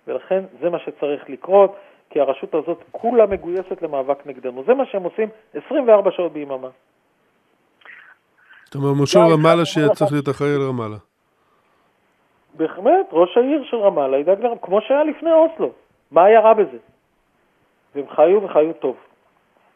[0.06, 1.76] ולכן זה מה שצריך לקרות,
[2.10, 4.64] כי הרשות הזאת כולה מגויסת למאבק נגדנו.
[4.66, 6.68] זה מה שהם עושים 24 שעות ביממה.
[8.66, 10.96] זאת אומרת, משה רמאללה שצריך להיות אחראי על רמאללה.
[12.54, 15.70] בהחלט, ראש העיר של רמאללה ידאג לרמאללה, כמו שהיה לפני אוסלו.
[16.10, 16.78] מה היה רע בזה?
[17.94, 18.96] והם חיו וחיו טוב.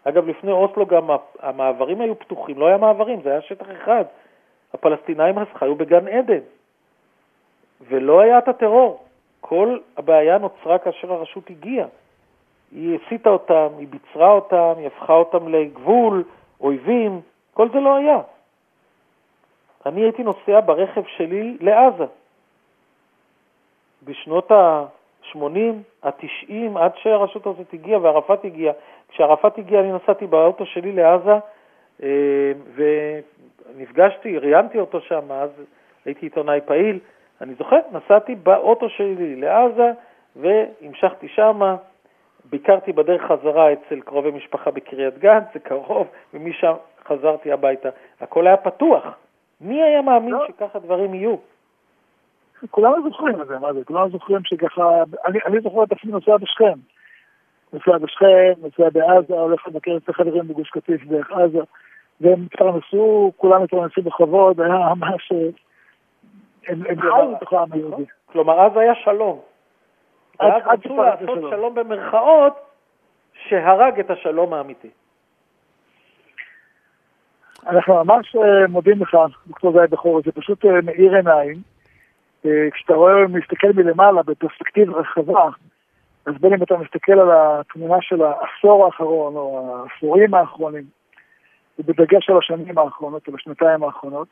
[0.05, 4.05] אגב, לפני אוסלו גם המעברים היו פתוחים, לא היה מעברים, זה היה שטח אחד.
[4.74, 6.41] הפלסטינאים אז חיו בגן עדן,
[7.88, 9.05] ולא היה את הטרור.
[9.41, 11.86] כל הבעיה נוצרה כאשר הרשות הגיעה.
[12.72, 16.24] היא הסיטה אותם, היא ביצרה אותם, היא הפכה אותם לגבול,
[16.61, 17.20] אויבים,
[17.55, 18.18] כל זה לא היה.
[19.87, 22.05] אני הייתי נוסע ברכב שלי לעזה.
[24.03, 25.37] בשנות ה-80,
[26.03, 28.72] ה-90, עד שהרשות הזאת הגיעה וערפאת הגיע.
[29.09, 31.39] כשערפאת הגיע אני נסעתי באוטו שלי לעזה,
[32.03, 32.53] אה,
[33.76, 35.51] נפגשתי, ראיינתי אותו שם, אז
[36.05, 36.99] הייתי עיתונאי פעיל.
[37.41, 39.91] אני זוכר, נסעתי באוטו שלי לעזה
[40.37, 41.76] והמשכתי שמה,
[42.45, 46.72] ביקרתי בדרך חזרה אצל קרובי משפחה בקריית גת, זה קרוב, ומשם
[47.05, 47.89] חזרתי הביתה.
[48.20, 49.05] הכל היה פתוח.
[49.61, 50.46] מי היה מאמין לא.
[50.48, 51.36] שככה דברים יהיו?
[52.70, 53.84] כולנו זוכרים את זה, מה זה?
[53.84, 56.78] כולנו זוכרים שככה, אני, אני זוכר את עצמי נוסע בשכם.
[57.72, 61.61] נוסע בשכם, נוסע בעזה, הולך לבקר את החברים בגוש קטיף דרך עזה.
[62.20, 65.32] והם התפרנסו, כולם התפרנסו בכבוד, היה ממש...
[66.68, 68.04] הם חיו בתוך העם היהודי.
[68.26, 69.40] כלומר, אז היה שלום.
[70.40, 72.52] ואז רצו לעשות שלום במרכאות,
[73.48, 74.90] שהרג את השלום האמיתי.
[77.71, 79.16] אנחנו ממש אה, מודים לך,
[79.47, 81.57] דוקטור זאי בכור, זה פשוט אה, מאיר עיניים.
[82.47, 85.49] אה, כשאתה רואה, מסתכל מלמעלה בפרספקטיבה רחבה,
[86.27, 90.85] אז בין אם אתה מסתכל על התמונה של העשור האחרון או העשורים האחרונים,
[91.79, 94.29] ובדגש על השנים האחרונות, או בשנתיים האחרונות.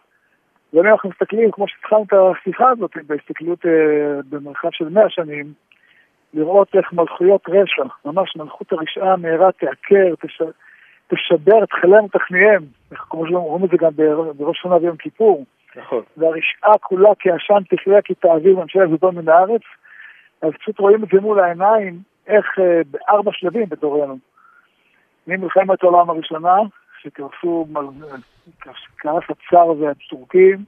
[0.73, 3.59] ואם אנחנו מסתכלים, כמו שהתחלנו את השיחה הזאת, בהסתכלות
[4.31, 5.53] במרחב של מאה שנים,
[6.35, 10.43] לראות איך מלכויות רשע, ממש מלכות הרשעה מהרה תעקר, תש...
[11.09, 12.63] תשבר את חייהם ותכניהם,
[12.95, 13.91] כמו שאומרים את זה גם
[14.37, 15.45] בראש שנה ויום כיפור.
[15.77, 16.03] נכון.
[16.17, 19.63] והרשעה כולה כעשן תחיה כי תעביר ממשלה זדון מן הארץ,
[20.43, 24.19] אז פשוט רואים את זה מול העיניים, איך אה, בארבע שלבים בדורנו.
[25.27, 26.57] ממלחמת העולם הראשונה,
[27.03, 27.67] שקרסו,
[28.97, 30.65] קרס הצאר והטורקים,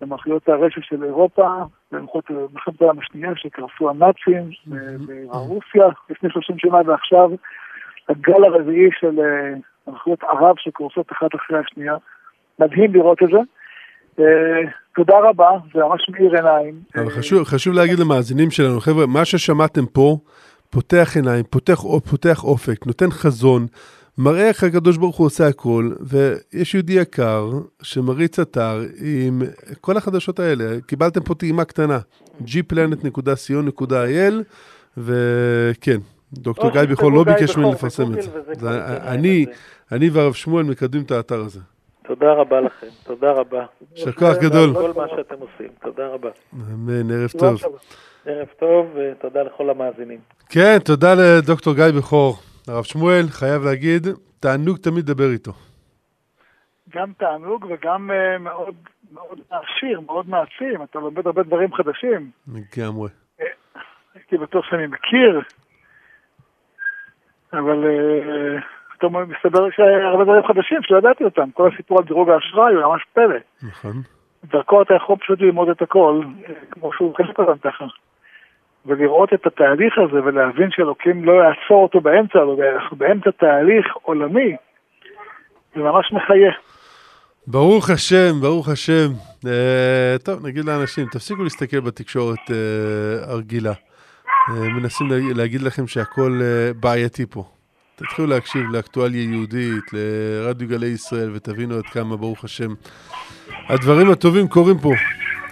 [0.00, 1.48] במחיות הרשע של אירופה,
[1.92, 4.50] במלחמת העולם השנייה שקרסו הנאצים
[5.26, 7.30] ברוסיה לפני 30 שנה, ועכשיו
[8.08, 9.54] הגל הרביעי של אה,
[9.92, 11.96] מחיות ערב שקורסות אחת אחרי השנייה.
[12.58, 13.38] מדהים לראות את זה.
[14.18, 16.74] אה, תודה רבה, זה ממש מאיר עיניים.
[16.94, 20.16] אבל חשוב, חשוב להגיד למאזינים שלנו, חבר'ה, מה ששמעתם פה
[20.70, 21.80] פותח עיניים, פותח,
[22.10, 23.66] פותח אופק, נותן חזון.
[24.18, 27.50] מראה איך הקדוש ברוך הוא עושה הכל, ויש יהודי יקר
[27.82, 29.42] שמריץ אתר עם
[29.80, 30.80] כל החדשות האלה.
[30.86, 31.98] קיבלתם פה טעימה קטנה,
[32.40, 34.34] gplanet.co.il,
[34.98, 35.98] וכן,
[36.32, 38.30] דוקטור גיא בכור לא ביקש ממני לפרסם את זה.
[39.92, 41.60] אני והרב שמואל מקדמים את האתר הזה.
[42.02, 43.64] תודה רבה לכם, תודה רבה.
[43.96, 44.74] יישר כוח גדול.
[44.74, 46.30] כל מה שאתם עושים, תודה רבה.
[46.54, 47.62] אמן, ערב טוב.
[48.26, 50.18] ערב טוב, ותודה לכל המאזינים.
[50.48, 52.36] כן, תודה לדוקטור גיא בכור.
[52.68, 54.06] הרב שמואל, חייב להגיד,
[54.40, 55.52] תענוג תמיד לדבר איתו.
[56.94, 58.74] גם תענוג וגם uh, מאוד
[59.12, 62.30] מאוד מעשיר, מאוד מעצים, אתה לומד הרבה דברים חדשים.
[62.48, 63.08] לגמרי.
[64.14, 65.40] הייתי בטוח שאני מכיר,
[67.52, 67.84] אבל
[68.96, 71.50] פתאום מסתבר שהרבה דברים חדשים שלא ידעתי אותם.
[71.54, 73.36] כל הסיפור על דירוג האשראי הוא ממש פלא.
[73.62, 73.92] נכון.
[74.44, 76.22] דרכו אתה יכול פשוט ללמוד את הכל,
[76.70, 77.84] כמו שהוא חלק אותם ככה.
[78.86, 82.38] ולראות את התהליך הזה ולהבין שאלוקים לא יעצור אותו באמצע,
[82.74, 84.56] אנחנו באמצע תהליך עולמי,
[85.74, 86.52] זה ממש מחיה.
[87.46, 89.08] ברוך השם, ברוך השם.
[89.46, 93.72] אה, טוב, נגיד לאנשים, תפסיקו להסתכל בתקשורת אה, הרגילה.
[94.48, 97.44] אה, מנסים להגיד לכם שהכל אה, בעייתי פה.
[97.96, 102.74] תתחילו להקשיב לאקטואליה יהודית, לרדיו גלי ישראל, ותבינו עד כמה, ברוך השם,
[103.68, 104.92] הדברים הטובים קורים פה,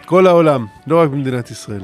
[0.06, 1.82] כל העולם, לא רק במדינת ישראל.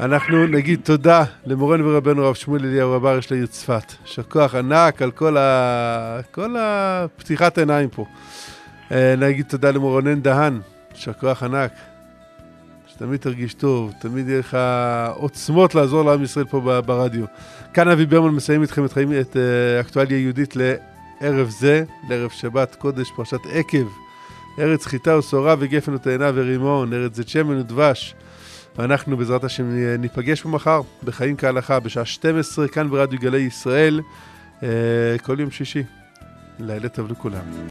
[0.00, 3.92] אנחנו נגיד תודה למורנו ורבנו הרב שמואל אליהו רב ארש לעיר צפת.
[4.02, 6.20] יישר כוח ענק על כל, ה...
[6.30, 8.06] כל הפתיחת העיניים פה.
[9.18, 10.60] נגיד תודה למורנן דהן,
[10.94, 11.72] יישר כוח ענק.
[13.00, 14.58] שתמיד תרגיש טוב, תמיד יהיה לך
[15.14, 17.24] עוצמות לעזור לעם ישראל פה ברדיו.
[17.74, 22.74] כאן אבי ברמן מסיים איתכם את, חיים, את uh, אקטואליה יהודית לערב זה, לערב שבת
[22.74, 23.88] קודש, פרשת עקב,
[24.58, 28.14] ארץ חיטה ושעורה וגפן ותאנה ורימון, ארץ זית שמן ודבש.
[28.78, 29.64] ואנחנו בעזרת השם
[29.98, 34.00] ניפגש פה מחר בחיים כהלכה בשעה 12 כאן ברדיו גלי ישראל,
[34.60, 34.62] uh,
[35.22, 35.82] כל יום שישי.
[36.58, 37.66] לילה טוב לכולם.